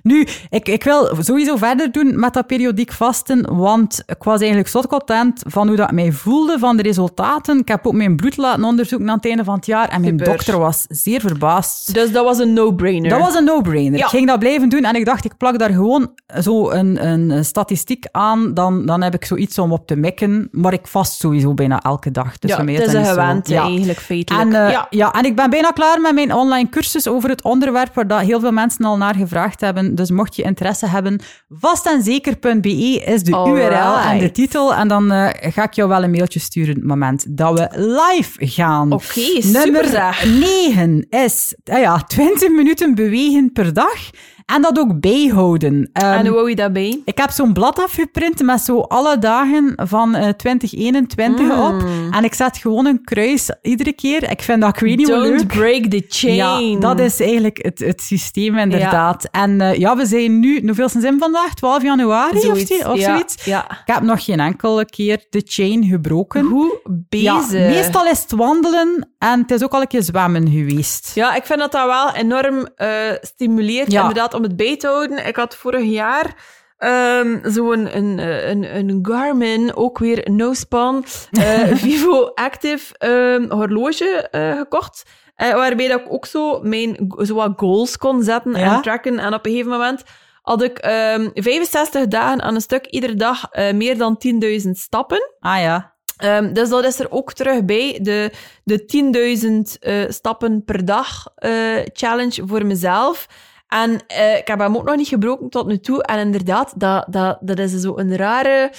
[0.04, 4.70] Nu, ik, ik wil sowieso verder doen met dat periodiek vasten, want ik was eigenlijk
[4.70, 7.60] zo content van hoe dat mij voelde, van de resultaten.
[7.60, 10.18] Ik heb ook mijn bloed laten onderzoeken aan het einde van het jaar en mijn
[10.18, 10.34] Super.
[10.34, 11.94] dokter was zeer verbaasd.
[11.94, 13.10] Dus dat was een no-brainer.
[13.10, 13.98] Dat was een no-brainer.
[14.00, 14.04] Ja.
[14.06, 16.11] Ik ging dat blijven doen en ik dacht, ik plak daar gewoon
[16.41, 20.47] zo een, een statistiek aan, dan, dan heb ik zoiets om op te mikken.
[20.51, 22.38] Maar ik vast sowieso bijna elke dag.
[22.39, 23.61] Dus ja, het is een Ja.
[23.63, 24.45] eigenlijk, feitelijk.
[24.45, 24.88] En, eh, ja.
[24.89, 25.13] ja.
[25.13, 28.39] en ik ben bijna klaar met mijn online cursus over het onderwerp waar dat heel
[28.39, 29.95] veel mensen al naar gevraagd hebben.
[29.95, 33.32] Dus mocht je interesse hebben, vastenzeker.be is de.
[33.32, 34.73] URL en de titel.
[34.73, 38.45] En dan eh, ga ik jou wel een mailtje sturen het moment dat we live
[38.47, 38.91] gaan.
[38.91, 40.25] Oké, Nummer zeg.
[40.25, 44.09] 9 is ah ja, 20 minuten bewegen per dag.
[44.56, 45.89] En dat ook bijhouden.
[45.93, 47.02] Ehm, en hoe wou je daarbij?
[47.06, 51.52] ik heb zo'n blad afgeprint met zo alle dagen van eh, 2021 Mm.
[51.62, 51.84] op.
[52.12, 54.32] En ik zet gewoon een kruis iedere keer.
[54.32, 55.48] Ik vind dat, ik weet niet Don't leuk.
[55.48, 56.36] break the chain.
[56.72, 59.28] Ja, dat is eigenlijk het, het systeem inderdaad.
[59.32, 61.54] En eh, ja, we zijn nu, hoeveel zijn we vandaag?
[61.54, 62.72] 12 januari zoiets.
[62.72, 63.45] of, of ja, zoiets?
[63.45, 63.64] Ja.
[63.86, 66.45] Ik heb nog geen enkele keer de chain gebroken.
[66.45, 66.80] Hoe
[67.10, 67.52] Ja, bezig.
[67.70, 71.11] meestal is het wandelen en het is ook al een keer zwemmen geweest.
[71.15, 72.89] Ja, ik vind dat dat wel enorm eh,
[73.22, 73.99] stimuleert, Ja.
[73.99, 75.26] inderdaad, om het bij te houden.
[75.28, 78.18] Ik had vorig jaar ehm zo'n een,
[78.49, 81.43] een, een, een Garmin, ook weer no-span, eh,
[81.84, 85.03] Vivo Active ehm, horloge eh, gekocht.
[85.36, 88.76] Eh, waarbij dat ik ook zo mijn zo wat goals kon zetten Ja.
[88.76, 89.20] en tracken.
[89.20, 90.03] En op een gegeven moment
[90.41, 94.18] had ik ehm 65 dagen aan een stuk, iedere dag eh, meer dan
[94.63, 95.32] 10.000 stappen.
[95.39, 95.95] Ah ja.
[96.18, 98.32] Ehm, dus dat is er ook terug bij, de,
[98.63, 101.51] de 10.000 eh, stappen per dag eh,
[101.93, 103.28] challenge voor mezelf.
[103.68, 106.03] En eh, ik heb hem ook nog niet gebroken tot nu toe.
[106.03, 108.72] En inderdaad, dat, dat, dat is zo een rare...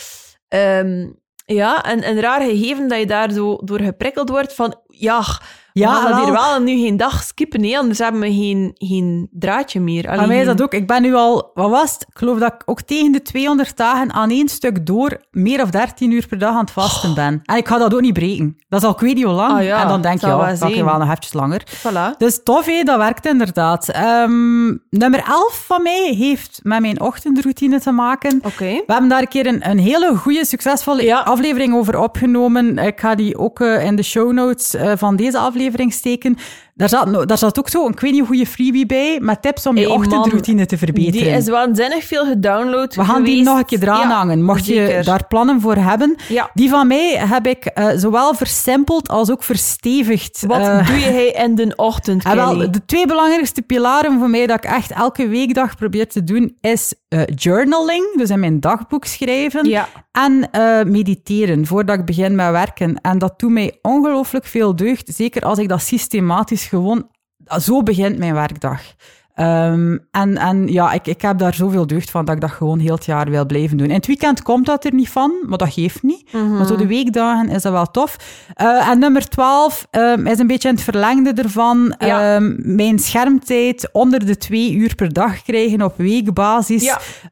[0.49, 1.07] ehm,
[1.45, 4.75] ja, een, een raar gegeven dat je daar zo door geprikkeld wordt van...
[4.87, 5.25] Ja,
[5.73, 6.61] we Ja, gaan dat hier wel.
[6.61, 10.03] nu geen dag skippen, nee, anders hebben we geen, geen draadje meer.
[10.03, 10.73] Bij mij is Alleen- dat ook.
[10.73, 12.03] Ik ben nu al, wat was het?
[12.09, 15.71] Ik geloof dat ik ook tegen de 200 dagen aan één stuk door meer of
[15.71, 17.41] 13 uur per dag aan het vasten ben.
[17.45, 18.57] En ik ga dat ook niet breken.
[18.69, 19.53] Dat is al ik weet niet hoe lang.
[19.59, 20.85] Ah ja, en dan denk je, ja, dat zijn.
[20.85, 21.63] wel nog eventjes langer.
[21.77, 22.17] Voilà.
[22.19, 23.89] Dus tof, hé, dat werkt inderdaad.
[23.89, 28.41] Ehm, nummer 11 van mij heeft met mijn ochtendroutine te maken.
[28.45, 28.65] Oké.
[28.65, 31.19] We hebben daar een keer een, een hele goede, succesvolle Ja.
[31.21, 32.79] aflevering over opgenomen.
[32.79, 36.37] Ik ga die ook eh, in de show notes eh, van deze aflevering steken.
[36.79, 39.67] Daar zat, daar zat ook zo een ik weet niet goede freebie bij, met tips
[39.67, 41.27] om je Hey, ochtendroutine te verbeteren.
[41.27, 44.67] Die is waanzinnig veel gedownload We gaan die nog een keer eraan Ja, hangen, mocht
[44.67, 46.17] je daar plannen voor hebben.
[46.29, 46.51] Ja.
[46.55, 50.45] Die van mij heb ik eh, zowel versimpeld als ook verstevigd.
[50.47, 54.47] Wat eh, doe je in de ochtend, Ah, wel, de twee belangrijkste pilaren voor mij
[54.47, 59.05] dat ik echt elke weekdag probeer te doen, is eh, journaling, dus in mijn dagboek
[59.05, 59.89] schrijven, Ja.
[60.13, 60.51] en
[60.91, 63.01] mediteren voordat ik begin met werken.
[63.01, 67.11] En dat doet mij ongelooflijk veel deugd, zeker als ik dat systematisch gewoon...
[67.61, 68.83] Zo begint mijn werkdag.
[69.39, 72.79] Ehm, en, en ja, ik, ik heb daar zoveel deugd van dat ik dat gewoon
[72.79, 73.89] heel het jaar wil blijven doen.
[73.89, 76.33] In het weekend komt dat er niet van, maar dat geeft niet.
[76.33, 78.17] Maar zo de weekdagen is dat wel tof.
[78.55, 81.95] Eh, en nummer 12 ehm, is een beetje in het verlengde ervan.
[81.99, 82.35] Ja.
[82.35, 86.83] Ehm, mijn schermtijd onder de twee uur per dag krijgen op weekbasis.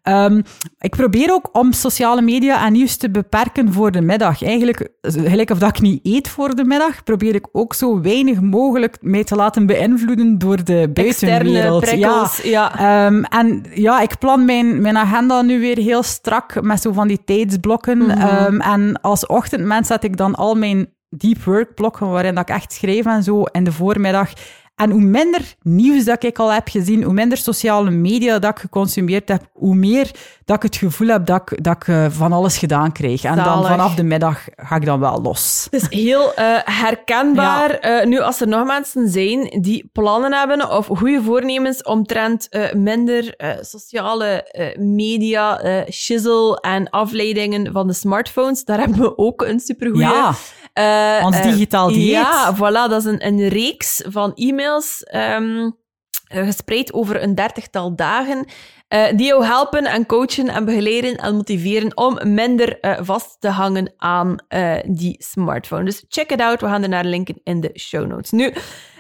[0.03, 0.31] Ja.
[0.79, 4.43] Ik probeer ook om sociale media en nieuws te beperken voor de middag.
[4.43, 8.41] Eigenlijk, gelijk of dat ik niet eet voor de middag, probeer ik ook zo weinig
[8.41, 11.96] mogelijk mij te laten beïnvloeden door de Externe buitenwereld.
[12.01, 12.79] Prikkels, ja.
[12.79, 17.09] Ehm, en ja, ik plan mijn, mijn agenda nu weer heel strak met zo van
[17.09, 17.99] die tijdsblokken.
[17.99, 18.11] Mhm.
[18.11, 22.55] Ehm, en als ochtendmens zet ik dan al mijn deep work blokken waarin dat ik
[22.55, 24.33] echt schrijf en zo in de voormiddag.
[24.77, 28.59] En hoe minder nieuws dat ik al heb gezien, hoe minder sociale media dat ik
[28.59, 30.11] geconsumeerd heb, hoe meer
[30.45, 33.25] dat ik het gevoel heb dat ik, dat ik eh, van alles gedaan krijg.
[33.25, 35.69] En dan vanaf de middag ga ik dan wel los.
[35.71, 37.71] Het is heel eh, herkenbaar.
[37.71, 43.35] Eh, nu, als er nog mensen zijn die plannen hebben of goede voornemens omtrent minder
[43.61, 45.61] sociale media,
[45.91, 50.07] shizzle en afleidingen van de smartphones, daar hebben we ook een supergoeie...
[50.07, 50.35] Ja,
[50.77, 52.11] eh, ons eh, digitaal dieet.
[52.11, 55.71] Ja, voilà, dat is een, een reeks van e-mails ehm,
[56.27, 58.47] eh, gespreid over een dertigtal dagen.
[59.17, 64.37] die jou helpen en coachen en begeleiden en motiveren om minder vast te hangen aan
[64.87, 65.85] die smartphone.
[65.85, 66.61] Dus check it out.
[66.61, 68.31] We gaan er naar linken in de show notes.
[68.31, 68.53] Nu,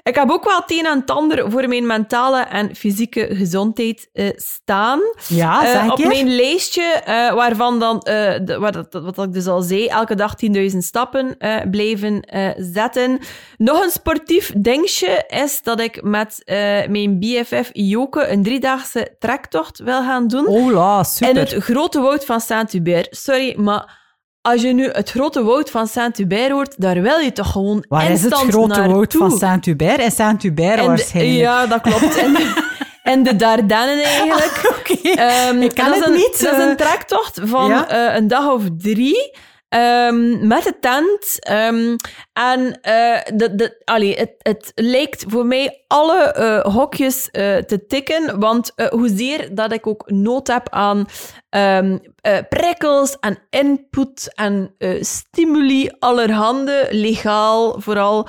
[0.06, 4.08] ik heb ook wel het een en het ander voor mijn mentale en fysieke gezondheid
[4.12, 5.00] eh, staan.
[5.28, 6.06] ja Eh, zeg ik op je?
[6.06, 10.34] mijn lijstje, eh, waarvan dan, de, wat, wat ik dus al zei, elke dag
[10.72, 11.36] 10.000 stappen
[11.70, 13.18] blijven zetten.
[13.56, 16.42] Nog een sportief dingetje is dat ik met
[16.88, 20.46] mijn BFF Joke een driedaagse trektocht wil gaan doen.
[20.46, 21.28] Hola, super.
[21.28, 23.08] in het grote woud van Saint-Hubert.
[23.10, 24.05] Sorry, maar
[24.46, 28.10] als je nu het grote woud van Saint-Hubert hoort, daar wil je toch gewoon Waar
[28.10, 30.00] is het grote woud van Saint-Hubert?
[30.00, 31.38] In Saint-Hubert En de- waarschijnlijk.
[31.38, 32.16] Ja, dat klopt.
[32.24, 34.60] En de, en de Dardannen eigenlijk.
[34.78, 35.08] Oké.
[35.08, 36.68] Ehm, Ik dat is het een, niet, Dat is eh.
[36.68, 37.88] een trektocht van Ja?
[37.88, 39.32] eh, een dag of drie.
[39.76, 41.38] Ehm, met de tent.
[41.38, 41.96] ehm,
[42.32, 47.86] en eh, de, de, allee, het, het lijkt voor mij alle eh, hokjes eh, te
[47.86, 48.40] tikken.
[48.40, 51.06] Want hoezeer dat ik ook nood heb aan
[51.48, 58.26] ehm, eh, prikkels en input en stimuli allerhande, legaal vooral.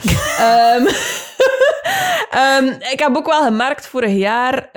[2.91, 4.69] Ik heb ook wel gemerkt vorig jaar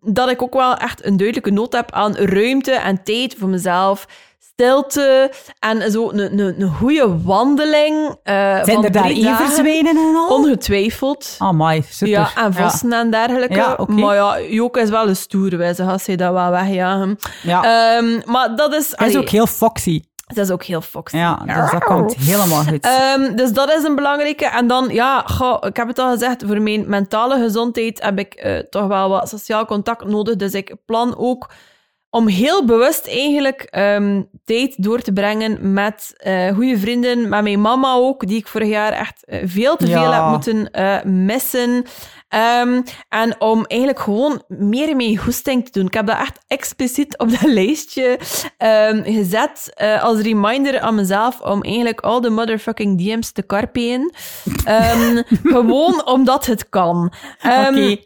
[0.00, 4.06] dat ik ook wel echt een duidelijke nood heb aan ruimte en tijd voor mezelf.
[4.62, 8.16] Stilte en zo een, een, een goede wandeling.
[8.22, 10.36] eh, Zijn van er daar everzwijnen en al?
[10.36, 11.34] Ongetwijfeld.
[11.38, 12.08] Amai, super.
[12.08, 13.54] Ja, en vossen en dergelijke.
[13.54, 13.76] Ja.
[13.86, 17.18] Maar ja, Joke is wel een stoere wijze, als hij dat wel wegjagen.
[17.42, 17.62] Ja.
[17.96, 18.92] Ehm, maar dat is...
[18.94, 20.02] Hij is ook heel foxy.
[20.26, 21.16] dat is ook heel foxy.
[21.16, 22.84] Ja, dus dat komt helemaal goed.
[22.84, 24.46] Ehm, dus dat is een belangrijke.
[24.46, 28.34] En dan, ja, goh, ik heb het al gezegd, voor mijn mentale gezondheid heb ik
[28.34, 30.36] eh, toch wel wat sociaal contact nodig.
[30.36, 31.50] Dus ik plan ook
[32.10, 37.60] om heel bewust eigenlijk ehm, tijd door te brengen met eh goede vrienden, met mijn
[37.60, 40.00] mama ook, die ik vorig jaar echt eh, veel te Ja.
[40.02, 41.84] veel heb moeten eh, missen.
[42.28, 45.86] Ehm, en om eigenlijk gewoon meer mee goesting te doen.
[45.86, 48.18] Ik heb dat echt expliciet op dat lijstje
[48.56, 54.12] ehm, gezet als reminder aan mezelf om eigenlijk al de motherfucking DM's te karpeen.
[54.64, 55.22] Ehm,
[55.54, 57.12] gewoon omdat het kan.
[57.42, 57.96] Oké.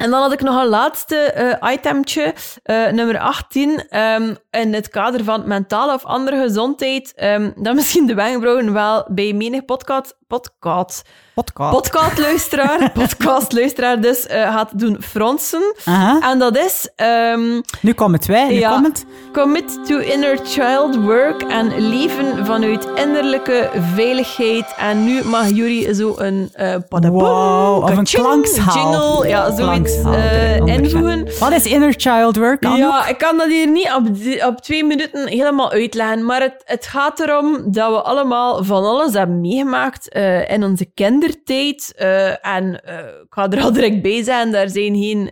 [0.00, 4.88] En dan had ik nog een laatste eh itemtje, eh, nummer 18, ehm, in het
[4.88, 10.16] kader van mentale of andere gezondheid, ehm, dat misschien de wenkbrauwen wel bij menig podcast,
[10.34, 11.02] podcast,
[11.34, 11.72] Podcast.
[11.72, 15.74] podcastluisteraar, podcastluisteraar dus, eh, gaat doen fronsen.
[15.84, 16.30] Aha.
[16.30, 18.70] En dat is ehm, Nu komt het wij, nu Ja.
[18.70, 19.06] komt het.
[19.32, 24.74] commit to inner child work en leven vanuit innerlijke veiligheid.
[24.78, 28.74] En nu mag jullie zo een uh, Wow, of een klankschaal.
[28.74, 31.28] jingle, ja, zoiets eh, invoegen.
[31.38, 32.64] Wat is inner child work?
[32.64, 32.78] Anouk?
[32.78, 34.06] Ja, ik kan dat hier niet op,
[34.48, 39.12] op twee minuten helemaal uitleggen, maar het, het gaat erom dat we allemaal van alles
[39.12, 41.92] hebben meegemaakt eh, in onze kindertijd.
[41.96, 45.28] eh, en eh, ik ga er al direct bij zijn, daar zijn geen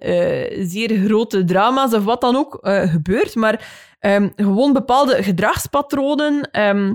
[0.68, 3.68] zeer grote drama's of wat dan ook gebeurd, maar
[3.98, 6.94] ehm, gewoon bepaalde gedragspatronen ehm,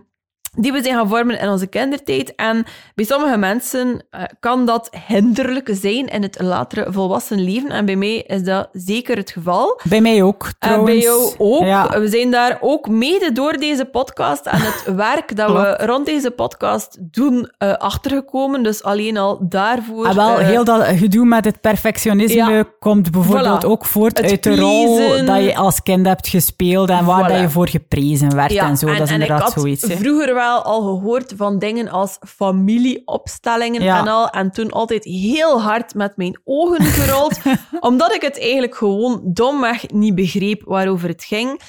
[0.57, 2.35] die we zijn gaan vormen in onze kindertijd.
[2.35, 7.69] En bij sommige mensen eh, kan dat hinderlijk zijn in het latere volwassen leven.
[7.69, 9.79] En bij mij is dat zeker het geval.
[9.83, 10.91] Bij mij ook, En trouwens.
[10.91, 11.63] bij jou ook.
[11.65, 11.99] Ja.
[11.99, 16.31] We zijn daar ook mede door deze podcast en het werk dat we rond deze
[16.31, 18.63] podcast doen eh, achtergekomen.
[18.63, 20.05] Dus alleen al daarvoor.
[20.07, 22.63] Ah, wel, eh, heel dat gedoe met het perfectionisme Ja.
[22.79, 23.67] komt bijvoorbeeld Voilà.
[23.67, 27.31] ook voort Het uit de rol dat je als kind hebt gespeeld en waar Voilà.
[27.33, 28.87] dat je voor geprezen werd ja, en zo.
[28.87, 29.85] dat is inderdaad zoiets.
[29.89, 33.99] vroeger wel al gehoord van dingen als familieopstellingen Ja.
[33.99, 34.29] en al.
[34.29, 37.39] En toen altijd heel hard met mijn ogen gerold,
[37.89, 41.61] omdat ik het eigenlijk gewoon domweg niet begreep waarover het ging.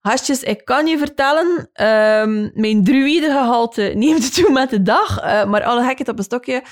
[0.00, 5.64] Hastjes, ik kan je vertellen, ehm, mijn druïdegehalte neemt toe met de dag, eh, maar
[5.64, 6.62] alle gekheid op een stokje.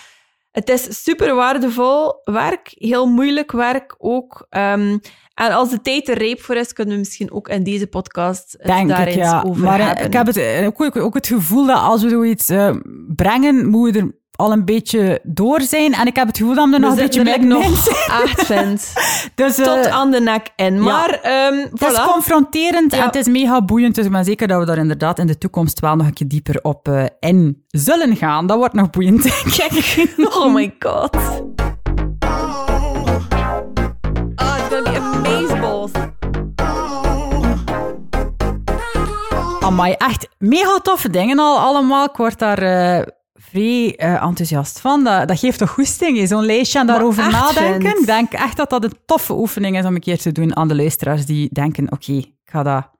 [0.52, 4.46] Het is super waardevol werk, heel moeilijk werk ook.
[4.50, 4.98] Ehm,
[5.36, 8.58] en als de tijd er rijp voor is, kunnen we misschien ook in deze podcast
[8.64, 9.42] Denk daar ik, eens ja.
[9.46, 10.04] over Maar eh, hebben.
[10.04, 12.70] ik heb het, eh, ook, ook het gevoel dat als we zoiets eh,
[13.16, 15.92] brengen, moeten we er al een beetje door zijn.
[15.94, 17.68] En ik heb het gevoel dat we er nog een beetje er middenin nog
[18.46, 18.92] vind.
[19.34, 20.82] Dus, Tot aan de nek in.
[20.82, 22.12] Maar, ehm Het is voilà.
[22.12, 23.04] confronterend en Ja.
[23.06, 23.94] het is mega boeiend.
[23.94, 26.28] Dus ik ben zeker dat we daar inderdaad in de toekomst wel nog een keer
[26.28, 28.46] dieper op eh, in zullen gaan.
[28.46, 29.22] Dat wordt nog boeiend,
[29.56, 30.14] denk ik.
[30.38, 31.16] Oh my god.
[39.76, 42.04] Amai, echt mega toffe dingen al allemaal.
[42.04, 45.04] Ik word daar eh, vrij eh, enthousiast van.
[45.04, 48.00] Dat, dat geeft toch goesting, zo'n lijstje en daarover echt, nadenken.
[48.00, 50.68] Ik denk echt dat dat een toffe oefening is om een keer te doen aan
[50.68, 52.90] de luisteraars die denken, oké, ik ga dat...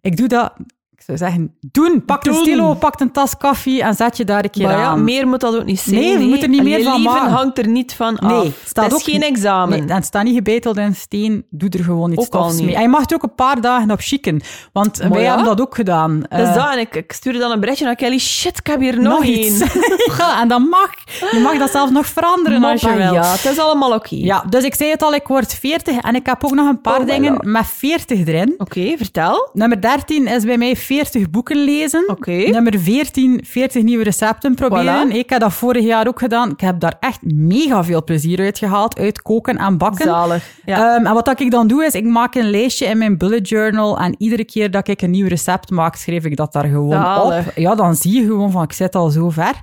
[0.00, 0.52] Ik doe dat...
[0.98, 2.02] Ik zou zeggen, doen.
[2.04, 4.84] Pak een stilo, pak een tas koffie en zet je daar een keer Maar ja,
[4.86, 5.04] aan.
[5.04, 5.94] meer moet dat ook niet zijn.
[6.00, 6.26] Nee, we hè.
[6.28, 7.30] moeten er niet En meer van maken.
[7.30, 8.30] hangt er niet van af.
[8.30, 9.86] Nee, het staat het is ook geen niet- examen.
[9.86, 11.46] Nee, en staat niet gebeteld in steen.
[11.50, 12.64] Doe er gewoon iets tofs niet.
[12.64, 12.74] mee.
[12.74, 14.40] En je mag het ook een paar dagen op chicken.
[14.72, 15.26] Want wij ja?
[15.26, 16.20] hebben dat ook gedaan.
[16.28, 16.72] Dat is Eh, dat.
[16.72, 18.18] En ik, ik stuurde dan een berichtje naar Kelly.
[18.18, 19.58] Shit, ik heb hier nog, één.
[20.18, 20.90] ja, en dat mag.
[21.30, 23.12] Je mag dat zelfs nog veranderen als je Moppa, wil.
[23.14, 24.14] Ja, het is allemaal oké.
[24.14, 26.80] Ja, dus ik zei het al, ik word 40 en ik heb ook nog een
[26.80, 27.48] paar Oh, dingen voilà.
[27.48, 28.54] met 40 erin.
[28.58, 29.50] Oké, vertel.
[29.52, 32.04] Nummer 13 is bij mij 40 boeken lezen.
[32.26, 35.10] Nummer 14, 40 nieuwe recepten proberen.
[35.10, 35.14] Voilà.
[35.14, 36.50] Ik heb dat vorig jaar ook gedaan.
[36.50, 40.06] Ik heb daar echt mega veel plezier uit gehaald, uit koken en bakken.
[40.06, 40.44] Zalig.
[40.64, 40.94] Ja.
[40.94, 43.98] Ehm, en wat ik dan doe, is ik maak een lijstje in mijn bullet journal
[43.98, 47.46] en iedere keer dat ik een nieuw recept maak, schrijf ik dat daar gewoon Zalig.
[47.46, 47.52] op.
[47.56, 49.54] Ja, dan zie je gewoon van, ik zit al zo ver.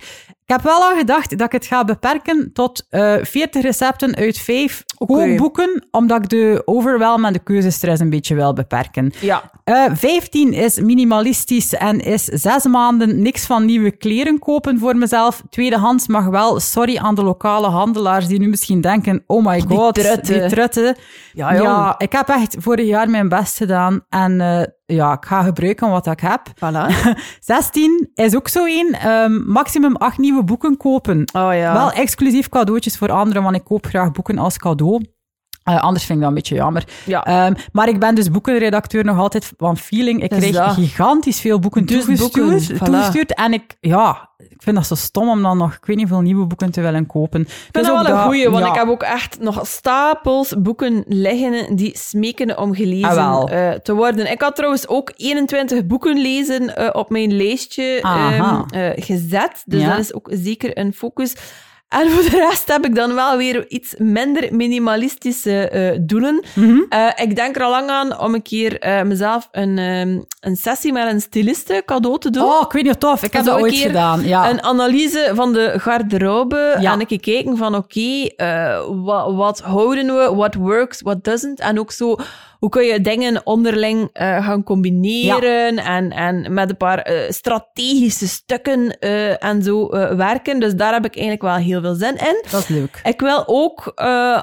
[0.47, 4.37] Ik heb wel al gedacht dat ik het ga beperken tot eh 40 recepten uit
[4.37, 9.13] 5 kookboeken, omdat ik de overwhelm en de keuzestress een beetje wil beperken.
[9.21, 9.51] ja.
[9.63, 15.41] Eh 15 is minimalistisch en is zes maanden niks van nieuwe kleren kopen voor mezelf.
[15.49, 16.59] Tweedehands mag wel.
[16.59, 20.39] Sorry aan de lokale handelaars die nu misschien denken, oh my Die god, trutten.
[20.39, 20.95] die trutten.
[21.33, 21.53] Ja.
[21.53, 25.89] Ja, ik heb echt vorig jaar mijn best gedaan en eh, ja, ik ga gebruiken
[25.89, 26.41] wat ik heb.
[26.55, 27.13] Voilà.
[27.39, 28.93] 16 is ook zo één.
[28.93, 31.19] Ehm, maximum acht nieuwe boeken kopen.
[31.33, 31.73] Oh ja.
[31.73, 35.01] Wel exclusief cadeautjes voor anderen, want ik koop graag boeken als cadeau.
[35.65, 36.83] Eh, anders vind ik dat een beetje jammer.
[37.05, 37.25] Ja.
[37.25, 40.23] Ehm, maar ik ben dus boekenredacteur nog altijd van Feeling.
[40.23, 40.73] Ik krijg dat.
[40.73, 42.83] gigantisch veel boeken Dus toegestuurd, boeken, voilà.
[42.83, 43.33] toegestuurd.
[43.33, 46.25] En ik, ja, ik vind dat zo stom om dan nog, ik weet niet hoeveel
[46.25, 47.41] nieuwe boeken te willen kopen.
[47.41, 51.03] Ik vind Dus dat wel een goeie, want ik heb ook echt nog stapels boeken
[51.07, 54.31] liggen die smeken om gelezen Ah, eh, te worden.
[54.31, 59.63] Ik had trouwens ook 21 boeken lezen eh, op mijn lijstje ehm, eh, gezet.
[59.65, 59.89] Dus Ja.
[59.89, 61.35] dat is ook zeker een focus.
[62.01, 66.43] En voor de rest heb ik dan wel weer iets minder minimalistische eh, doelen.
[66.53, 66.79] Mhm.
[66.89, 70.55] Eh, ik denk er al lang aan om een keer eh, mezelf een, ehm, een
[70.55, 72.43] sessie met een styliste cadeau te doen.
[72.43, 73.23] Oh, ik weet niet tof.
[73.23, 74.23] Ik heb dat ooit gedaan.
[74.23, 74.49] Ja.
[74.49, 76.77] Een analyse van de garderobe.
[76.79, 76.93] Ja.
[76.93, 80.35] En een keer kijken van, oké, eh, wat, wat houden we?
[80.35, 81.59] What works, what doesn't?
[81.59, 82.15] En ook zo,
[82.65, 85.77] hoe kun je dingen onderling eh, gaan combineren?
[85.77, 90.59] En, en met een paar eh, strategische stukken eh, en zo werken.
[90.59, 92.43] Dus daar heb ik eigenlijk wel heel veel zin in.
[92.51, 92.99] Dat is leuk.
[93.03, 93.91] Ik wil ook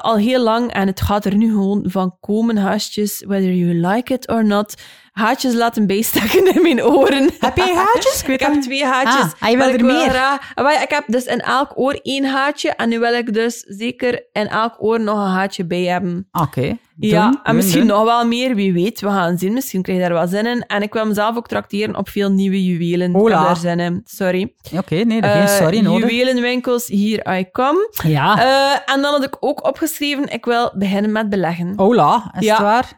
[0.03, 4.13] al heel lang, en het gaat er nu gewoon van komen, haastjes, whether you like
[4.15, 4.75] it or not,
[5.13, 7.31] haatjes laten bijsteken in mijn oren.
[7.39, 8.23] Heb jij haatjes?
[8.27, 9.33] Ik heb twee haatjes.
[9.41, 10.11] Ah, je wil er meer?
[10.11, 13.65] graag- maar ik heb dus in elk oor één haatje, en nu wil ik dus
[13.69, 16.29] zeker in elk oor nog een haatje bij hebben.
[16.33, 16.77] Oké.
[17.11, 19.01] Ja, en misschien nog wel meer, wie weet.
[19.01, 20.65] We gaan zien, misschien krijg je daar wel zin in.
[20.67, 23.13] En ik wil mezelf ook trakteren op veel nieuwe juwelen.
[23.13, 23.45] Hola.
[23.45, 24.55] daar zin in, sorry.
[24.77, 26.11] Oké, nee, er geen Eh, sorry nodig.
[26.11, 27.91] Juwelenwinkels, here I come.
[28.05, 28.39] Ja.
[28.39, 31.73] Eh, en dan had ik ook opgeschreven, ik wil beginnen met beleggen.
[31.77, 32.53] Hola, is Ja.
[32.55, 32.93] het waar?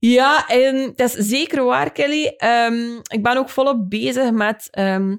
[0.00, 2.34] Ja, en dat is zeker waar, Kelly.
[2.36, 5.16] Ehm, ik ben ook volop bezig met ehm,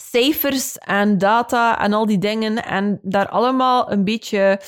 [0.00, 2.64] cijfers en data en al die dingen.
[2.64, 4.60] En daar allemaal een beetje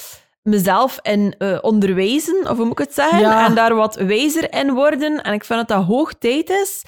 [0.43, 3.19] mezelf in eh, onderwijzen, of hoe moet ik het zeggen?
[3.19, 3.47] Ja.
[3.47, 5.23] En daar wat wijzer in worden.
[5.23, 6.83] En ik vind dat dat hoog tijd is.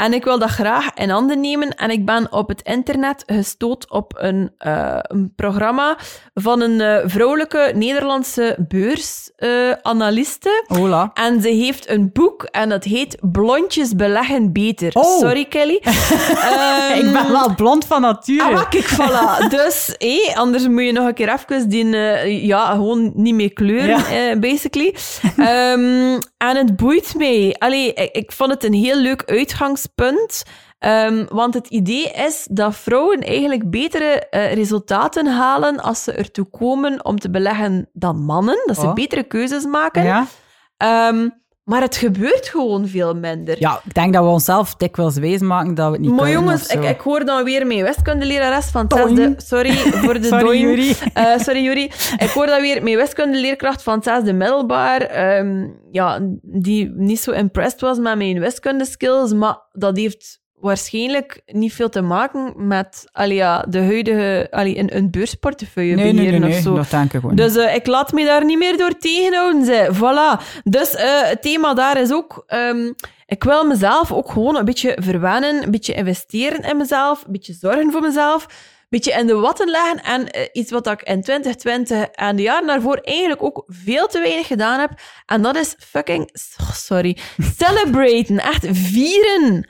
[0.00, 1.68] En ik wil dat graag in handen nemen.
[1.74, 5.96] En ik ben op het internet gestoot op een, eh, een programma
[6.34, 10.64] van een eh, vrouwelijke Nederlandse beursanaliste.
[10.66, 11.10] Hola.
[11.14, 14.90] En ze heeft een boek en dat heet Blondjes beleggen beter.
[14.94, 15.18] Oh.
[15.18, 15.80] Sorry, Kelly.
[15.84, 18.56] Ehm, ik ben wel blond van nature.
[18.56, 19.48] Ah, kijk, voilà.
[19.56, 23.52] Dus, hé, anders moet je nog een keer even die, eh, ja, gewoon niet meer
[23.52, 24.30] kleuren, Ja.
[24.30, 24.94] eh, basically.
[25.36, 27.56] Ehm, en het boeit mij.
[27.58, 29.88] Allee, ik, ik vond het een heel leuk uitgangspunt.
[30.78, 36.44] Ehm, want het idee is dat vrouwen eigenlijk betere eh, resultaten halen als ze ertoe
[36.50, 38.62] komen om te beleggen dan mannen.
[38.66, 38.92] Dat ze Oh.
[38.92, 40.02] betere keuzes maken.
[40.04, 40.26] Ja?
[40.76, 41.28] Ehm,
[41.70, 43.56] maar het gebeurt gewoon veel minder.
[43.58, 46.40] ja, ik denk dat we onszelf dikwijls wijs maken dat we het niet Maar kunnen
[46.40, 46.80] jongens, of zo.
[46.80, 49.34] ik, ik hoor dan weer mijn wiskundelerares van zesde...
[49.36, 50.96] Sorry voor de Sorry, doing.
[51.14, 51.84] Eh, sorry, Juri.
[52.18, 57.80] Ik hoor dat weer mijn wiskundeleerkracht van zesde middelbaar, ehm, ja, die niet zo impressed
[57.80, 63.64] was met mijn wiskundeskills, maar dat heeft waarschijnlijk niet veel te maken met allee, ja,
[63.68, 64.46] de huidige...
[64.50, 66.74] Allee, een, een beursportefeuille Nee, nee, nee, of zo.
[66.74, 69.94] dat denk ik gewoon Dus eh, ik laat me daar niet meer door tegenhouden.
[69.94, 70.60] Voilà.
[70.64, 72.44] Dus eh, het thema daar is ook...
[72.46, 72.92] ehm,
[73.26, 77.52] ik wil mezelf ook gewoon een beetje verwennen, een beetje investeren in mezelf, een beetje
[77.60, 78.50] zorgen voor mezelf, een
[78.88, 80.02] beetje in de watten leggen.
[80.02, 84.20] En eh, iets wat ik in 2020 en de jaren daarvoor eigenlijk ook veel te
[84.20, 84.90] weinig gedaan heb.
[85.26, 86.30] En dat is fucking...
[86.60, 87.16] oh, sorry.
[87.58, 88.38] Celebraten.
[88.38, 89.68] Echt vieren.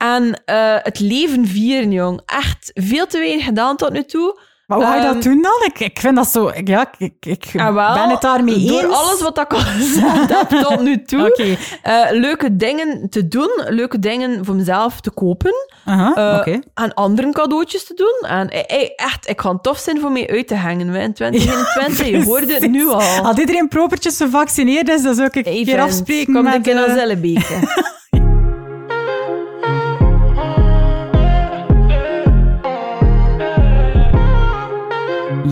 [0.00, 2.20] En eh, het leven vieren, jong.
[2.26, 4.40] Echt veel te weinig gedaan tot nu toe.
[4.66, 5.62] Maar hoe ga je Ehm, dat doen dan?
[5.64, 6.48] Ik, ik vind dat zo...
[6.54, 8.68] ik- Ja, ik, ik Ah, wel, ben het daarmee eens.
[8.70, 11.56] Door alles wat ik al gezegd heb tot nu toe.
[11.82, 15.52] Eh, leuke dingen te doen, leuke dingen voor mezelf te kopen.
[15.84, 16.54] Aha, eh.
[16.74, 18.28] En anderen cadeautjes te doen.
[18.30, 18.48] En
[18.96, 22.06] echt, ik ga tof zijn voor mij uit te hangen hè, in 2021.
[22.08, 23.00] je hoorde het nu al.
[23.22, 26.54] Als iedereen propertjes gevaccineerd is, dan zou ik een keer afspreken kom met...
[26.54, 27.54] ik in eh, een Zellebeke.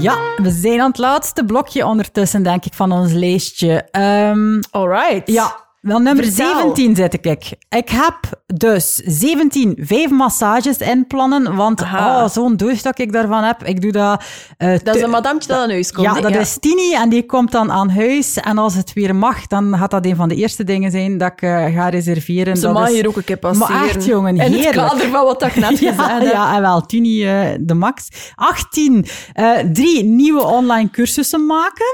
[0.01, 3.83] Ja, we zijn aan het laatste blokje ondertussen, denk ik, van ons lijstje.
[3.91, 5.31] Ehm, Alright.
[5.31, 6.47] ja, wel nummer Vertel.
[6.61, 7.25] 17 zit ik.
[7.69, 12.23] Ik heb dus 17 vijf massages inplannen, want Aha.
[12.25, 14.23] oh, zo'n doos dat ik daarvan heb, ik doe dat...
[14.57, 16.07] eh, Dat is een madamtje dat aan huis komt.
[16.07, 18.37] Ja, dat is Tini en die komt dan aan huis.
[18.37, 21.33] En als het weer mag, dan gaat dat een van de eerste dingen zijn dat
[21.33, 22.57] ik eh, ga reserveren.
[22.57, 22.95] Ze dat mag is...
[22.95, 23.75] hier ook een keer passeren.
[23.77, 24.77] Maar echt, jongen, In het heerlijk.
[24.89, 26.33] kader van wat ik net gezegd Ja, heb.
[26.33, 28.09] ja, en wel, Tini eh, de max.
[28.35, 31.87] 18, eh, drie nieuwe online cursussen maken.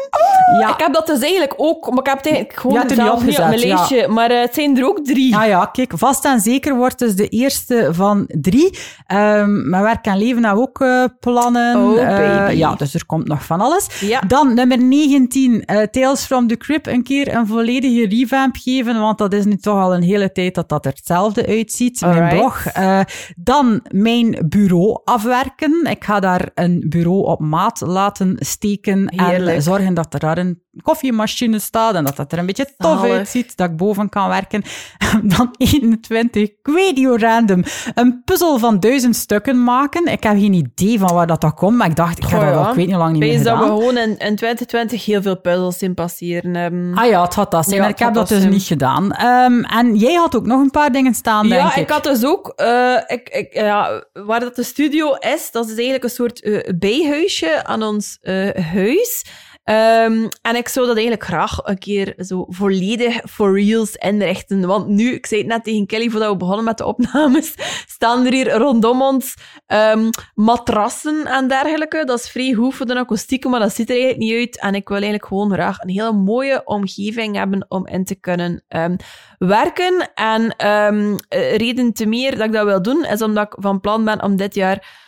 [0.61, 0.69] ja.
[0.73, 2.91] Ik heb dat dus eigenlijk ook, maar ik heb het eigenlijk gewoon Ja, het
[3.25, 4.09] niet niet mijn ja.
[4.09, 5.37] Maar eh, het zijn er ook drie.
[5.37, 8.79] Ah ja, kijk, vast en zeker wordt dus de eerste van drie.
[9.07, 11.77] Ehm mijn werk en leven hebben we ook eh, plannen.
[11.77, 12.57] Oh, Eh, baby.
[12.57, 14.01] ja, dus er komt nog van alles.
[14.01, 14.21] Ja.
[14.21, 16.87] Dan nummer 19, eh, Tales from the Crypt.
[16.87, 20.55] Een keer een volledige revamp geven, want dat is nu toch al een hele tijd
[20.55, 22.01] dat dat er hetzelfde uitziet.
[22.01, 22.37] Mijn Alright.
[22.39, 22.67] blog.
[22.67, 23.01] Eh,
[23.37, 25.87] dan mijn bureau afwerken.
[25.91, 29.57] Ik ga daar een bureau op maat laten steken Heerlijk.
[29.57, 32.99] en zorgen dat er daar een koffiemachine staat en dat dat er een beetje tof
[32.99, 33.13] Zalig.
[33.17, 34.63] uitziet, dat ik boven kan werken.
[35.37, 37.65] Dan 21, ik weet niet hoe random,
[37.95, 40.07] een puzzel van duizend stukken maken.
[40.07, 42.55] Ik heb geen idee van waar dat, dat komt, maar ik dacht, ik Goh, dat
[42.55, 42.69] al, ja.
[42.69, 43.77] ik weet niet lang niet meer dat we gedaan.
[43.79, 46.93] gewoon in, in 2020 heel veel puzzels zien passeren hebben.
[46.95, 48.51] Ah ja, het had dat zijn, Ja, ik heb dat dus zijn.
[48.53, 49.13] niet gedaan.
[49.13, 51.83] Ehm, en jij had ook nog een paar dingen staan, denk ja, ik.
[51.83, 52.49] ik had dus ook...
[52.57, 56.73] eh, ik, ik, ja, waar dat de studio is, dat is eigenlijk een soort eh,
[56.79, 59.25] bijhuisje aan ons eh, huis.
[59.65, 64.67] Ehm, en ik zou dat eigenlijk graag een keer zo volledig for reals inrichten.
[64.67, 67.55] Want nu, ik zei het net tegen Kelly voordat we begonnen met de opnames,
[67.97, 69.35] staan er hier rondom ons
[69.67, 72.05] ehm, matrassen en dergelijke.
[72.05, 74.61] Dat is vrij goed voor de akoestiek, maar dat ziet er eigenlijk niet uit.
[74.61, 78.65] En ik wil eigenlijk gewoon graag een hele mooie omgeving hebben om in te kunnen
[78.69, 78.97] ehm,
[79.39, 80.11] werken.
[80.15, 84.05] En eh, reden te meer dat ik dat wil doen, is omdat ik van plan
[84.05, 85.04] ben om dit jaar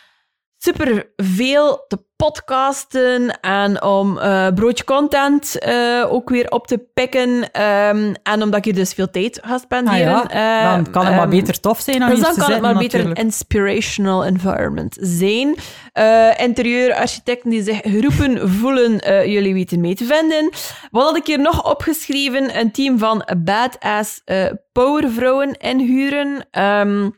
[0.57, 7.51] super veel te podcasten en om eh, broodje content eh, ook weer op te pikken.
[7.51, 9.99] Ehm, en omdat ik hier dus veel tijd ga Ah spenderen.
[9.99, 12.61] ja, eh, dan kan het maar ehm, beter tof zijn dan dus dan kan het
[12.61, 15.55] maar beter een inspirational environment zijn.
[15.93, 20.49] Eh interieurarchitecten die zich geroepen voelen, eh, jullie weten mee te vinden.
[20.91, 22.59] Wat had ik hier nog opgeschreven?
[22.59, 26.47] Een team van badass eh powervrouwen inhuren.
[26.51, 27.09] Ehm,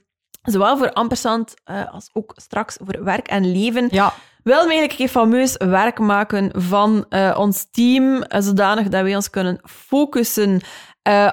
[0.51, 3.87] zowel voor ampersand eh, als ook straks voor werk en leven.
[3.91, 9.15] Ja, Wil eigenlijk een fameus werk maken van eh, ons team, eh, zodanig dat wij
[9.15, 10.61] ons kunnen focussen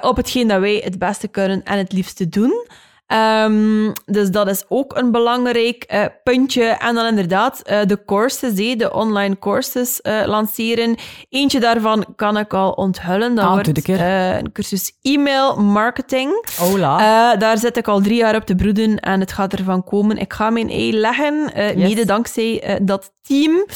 [0.01, 2.67] op hetgeen dat wij het beste kunnen en het liefste doen.
[3.07, 6.65] Ehm, dus dat is ook een belangrijk eh, puntje.
[6.65, 10.97] En dan inderdaad eh, de courses, hé, de online courses eh, lanceren.
[11.29, 13.35] Eentje daarvan kan ik al onthullen.
[13.35, 16.45] Dat Ah, wordt een cursus e-mail marketing.
[16.59, 16.99] hola.
[17.33, 20.17] Eh, daar zit ik al drie jaar op te broeden en het gaat ervan komen.
[20.19, 21.75] Ik ga mijn ei leggen, Yes.
[21.75, 23.67] mede dankzij dat team.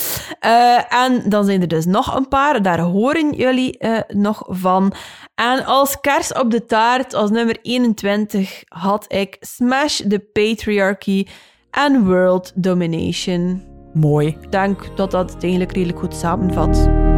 [0.88, 3.78] En dan zijn er dus nog een paar, daar horen jullie
[4.08, 4.92] nog van.
[5.34, 11.26] En als kers op de taart, als nummer 21, had ik Smash the Patriarchy
[11.70, 13.62] en World Domination.
[13.94, 14.26] Mooi.
[14.26, 17.09] Ik denk dat dat het eigenlijk redelijk goed samenvat.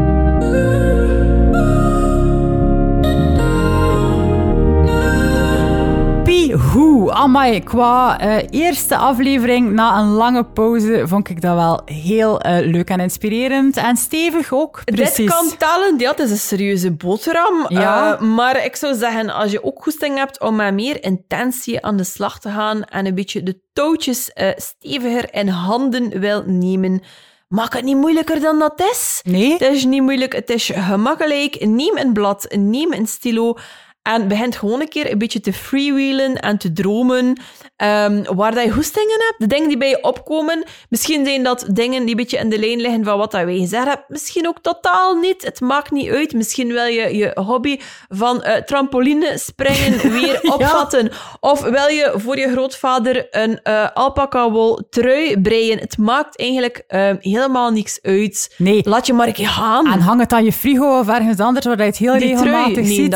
[6.33, 12.41] Anywho, amai, qua eh, eerste aflevering na een lange pauze vond ik dat wel heel
[12.41, 13.77] eh, leuk en inspirerend.
[13.77, 15.15] En stevig ook, precies.
[15.15, 17.65] Dit kan tellen, ja, het is een serieuze boterham.
[17.67, 18.13] Ja.
[18.13, 21.97] Eh, maar ik zou zeggen, als je ook goesting hebt om met meer intentie aan
[21.97, 27.01] de slag te gaan en een beetje de touwtjes steviger in handen wil nemen,
[27.47, 29.21] maak het niet moeilijker dan dat is.
[29.23, 29.51] Nee?
[29.51, 31.65] Het is niet moeilijk, het is gemakkelijk.
[31.65, 33.57] Neem een blad, neem een stilo
[34.03, 37.41] en begint gewoon een keer een beetje te freewheelen en te dromen
[37.75, 39.35] ehm, waar dat je goestingen hebt.
[39.37, 40.63] De dingen die bij je opkomen.
[40.89, 43.57] Misschien zijn dat dingen die een beetje in de lijn liggen van wat dat wij
[43.57, 44.05] gezegd hebben.
[44.07, 45.41] Misschien ook totaal niet.
[45.41, 46.33] Het maakt niet uit.
[46.33, 47.79] Misschien wil je je hobby
[48.09, 51.11] van eh, trampoline springen weer opvatten.
[51.39, 55.79] Of wil je voor je grootvader een eh alpaca wol trui breien.
[55.79, 58.55] Het maakt eigenlijk ehm, helemaal niks uit.
[58.57, 58.81] Nee.
[58.83, 59.85] Laat je maar een keer gaan.
[59.85, 62.43] En hang het aan je frigo of ergens anders waar je het heel Die trui,
[62.43, 63.11] regelmatig nee, ziet.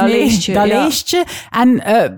[0.55, 0.76] dat ja.
[0.77, 1.25] Lijstje.
[1.49, 2.09] En eh,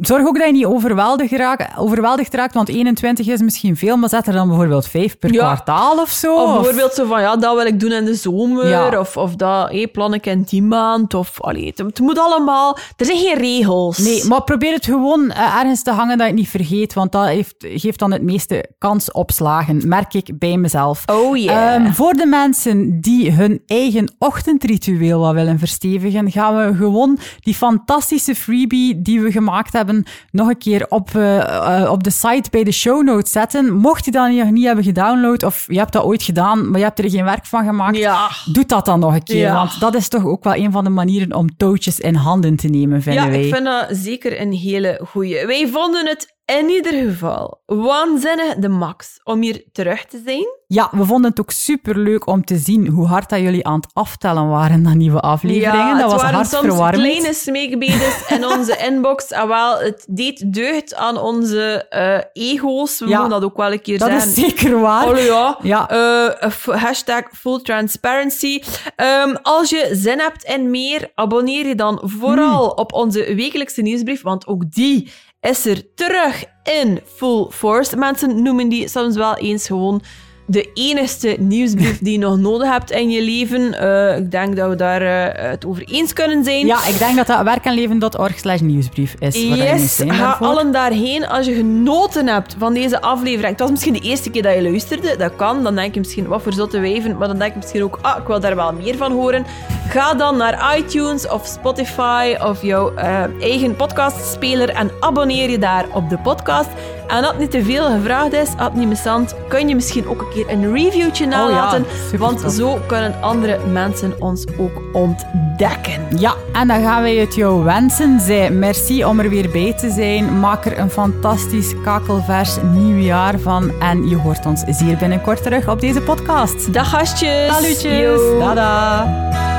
[0.00, 4.08] zorg ook dat je niet overweldigd raakt, overweldigd raakt, want 21 is misschien veel, maar
[4.08, 6.34] zet er dan bijvoorbeeld 5 per kwartaal of zo.
[6.34, 8.98] Of bijvoorbeeld zo van, ja, dat wil ik doen in de zomer.
[8.98, 11.14] Of, of dat hey, plan ik in die maand.
[11.14, 12.78] Of, allee, het, het moet allemaal...
[12.96, 13.98] Er zijn geen regels.
[13.98, 17.12] Nee, maar probeer het gewoon eh, ergens te hangen dat je het niet vergeet, want
[17.12, 21.02] dat heeft, geeft dan het meeste kans op slagen, merk ik bij mezelf.
[21.06, 21.74] Oh yeah.
[21.74, 27.54] Ehm, voor de mensen die hun eigen ochtendritueel wat willen verstevigen, gaan we gewoon die
[27.54, 27.87] fantastische
[28.34, 32.64] freebie die we gemaakt hebben nog een keer op, eh, eh, op de site bij
[32.64, 33.72] de show notes zetten.
[33.74, 36.84] Mocht je dat nog niet hebben gedownload of je hebt dat ooit gedaan, maar je
[36.84, 38.28] hebt er geen werk van gemaakt, Ja.
[38.52, 39.36] doe dat dan nog een keer.
[39.36, 39.54] Ja.
[39.54, 42.68] Want dat is toch ook wel een van de manieren om touwtjes in handen te
[42.68, 43.44] nemen, vinden Ja, wij.
[43.44, 45.46] ik vind dat zeker een hele goeie.
[45.46, 50.46] Wij vonden het in ieder geval waanzinnig de max om hier terug te zijn.
[50.66, 53.90] Ja, we vonden het ook superleuk om te zien hoe hard dat jullie aan het
[53.92, 55.86] aftellen waren naar nieuwe afleveringen.
[55.86, 57.02] Ja, dat het was waren soms hartverwarmend.
[57.02, 59.26] kleine smeekbedes in onze inbox.
[59.28, 62.98] En wel, het deed deugd aan onze eh, ego's.
[62.98, 64.28] We Ja, mogen dat ook wel een keer Dat zeggen.
[64.30, 65.04] is zeker waar.
[65.04, 65.58] Hallo ja.
[65.62, 65.88] Ja.
[65.90, 68.62] Eh, hashtag full transparency.
[68.96, 72.78] Ehm, als je zin hebt in meer, abonneer je dan vooral Hmm.
[72.78, 75.10] op onze wekelijkse nieuwsbrief, want ook die
[75.40, 77.96] is er terug in full force.
[77.96, 80.02] Mensen noemen die soms wel eens gewoon
[80.50, 83.78] de enigste nieuwsbrief die je nog nodig hebt in je leven.
[83.78, 86.66] Eh, ik denk dat we daar eh, het over eens kunnen zijn.
[86.66, 89.34] Ja, ik denk dat dat werkenleven.org slash nieuwsbrief is.
[89.34, 90.46] Yes, ga daarvoor.
[90.46, 93.50] allen daarheen als je genoten hebt van deze aflevering.
[93.50, 95.62] Het was misschien de eerste keer dat je luisterde, dat kan.
[95.62, 97.16] Dan denk je misschien, wat voor zotte wijven.
[97.16, 99.46] Maar dan denk je misschien ook, ah, ik wil daar wel meer van horen.
[99.88, 105.86] Ga dan naar iTunes of Spotify of jouw eh, eigen podcastspeler en abonneer je daar
[105.92, 106.68] op de podcast.
[107.08, 110.08] En als het niet te veel gevraagd is, als het niet missant, kun je misschien
[110.08, 111.84] ook een keer een reviewtje nalaten.
[112.04, 112.52] super want tof.
[112.52, 116.18] zo kunnen andere mensen ons ook ontdekken.
[116.18, 118.20] Ja, en dan gaan wij het jou wensen.
[118.20, 120.40] Zij, merci om er weer bij te zijn.
[120.40, 123.70] Maak er een fantastisch kakelvers nieuwjaar van.
[123.80, 126.72] En je hoort ons zeer binnenkort terug op deze podcast.
[126.72, 127.54] Dag gastjes!
[127.54, 128.00] Salutjes.
[128.00, 128.38] Yo.
[128.38, 129.57] Dada.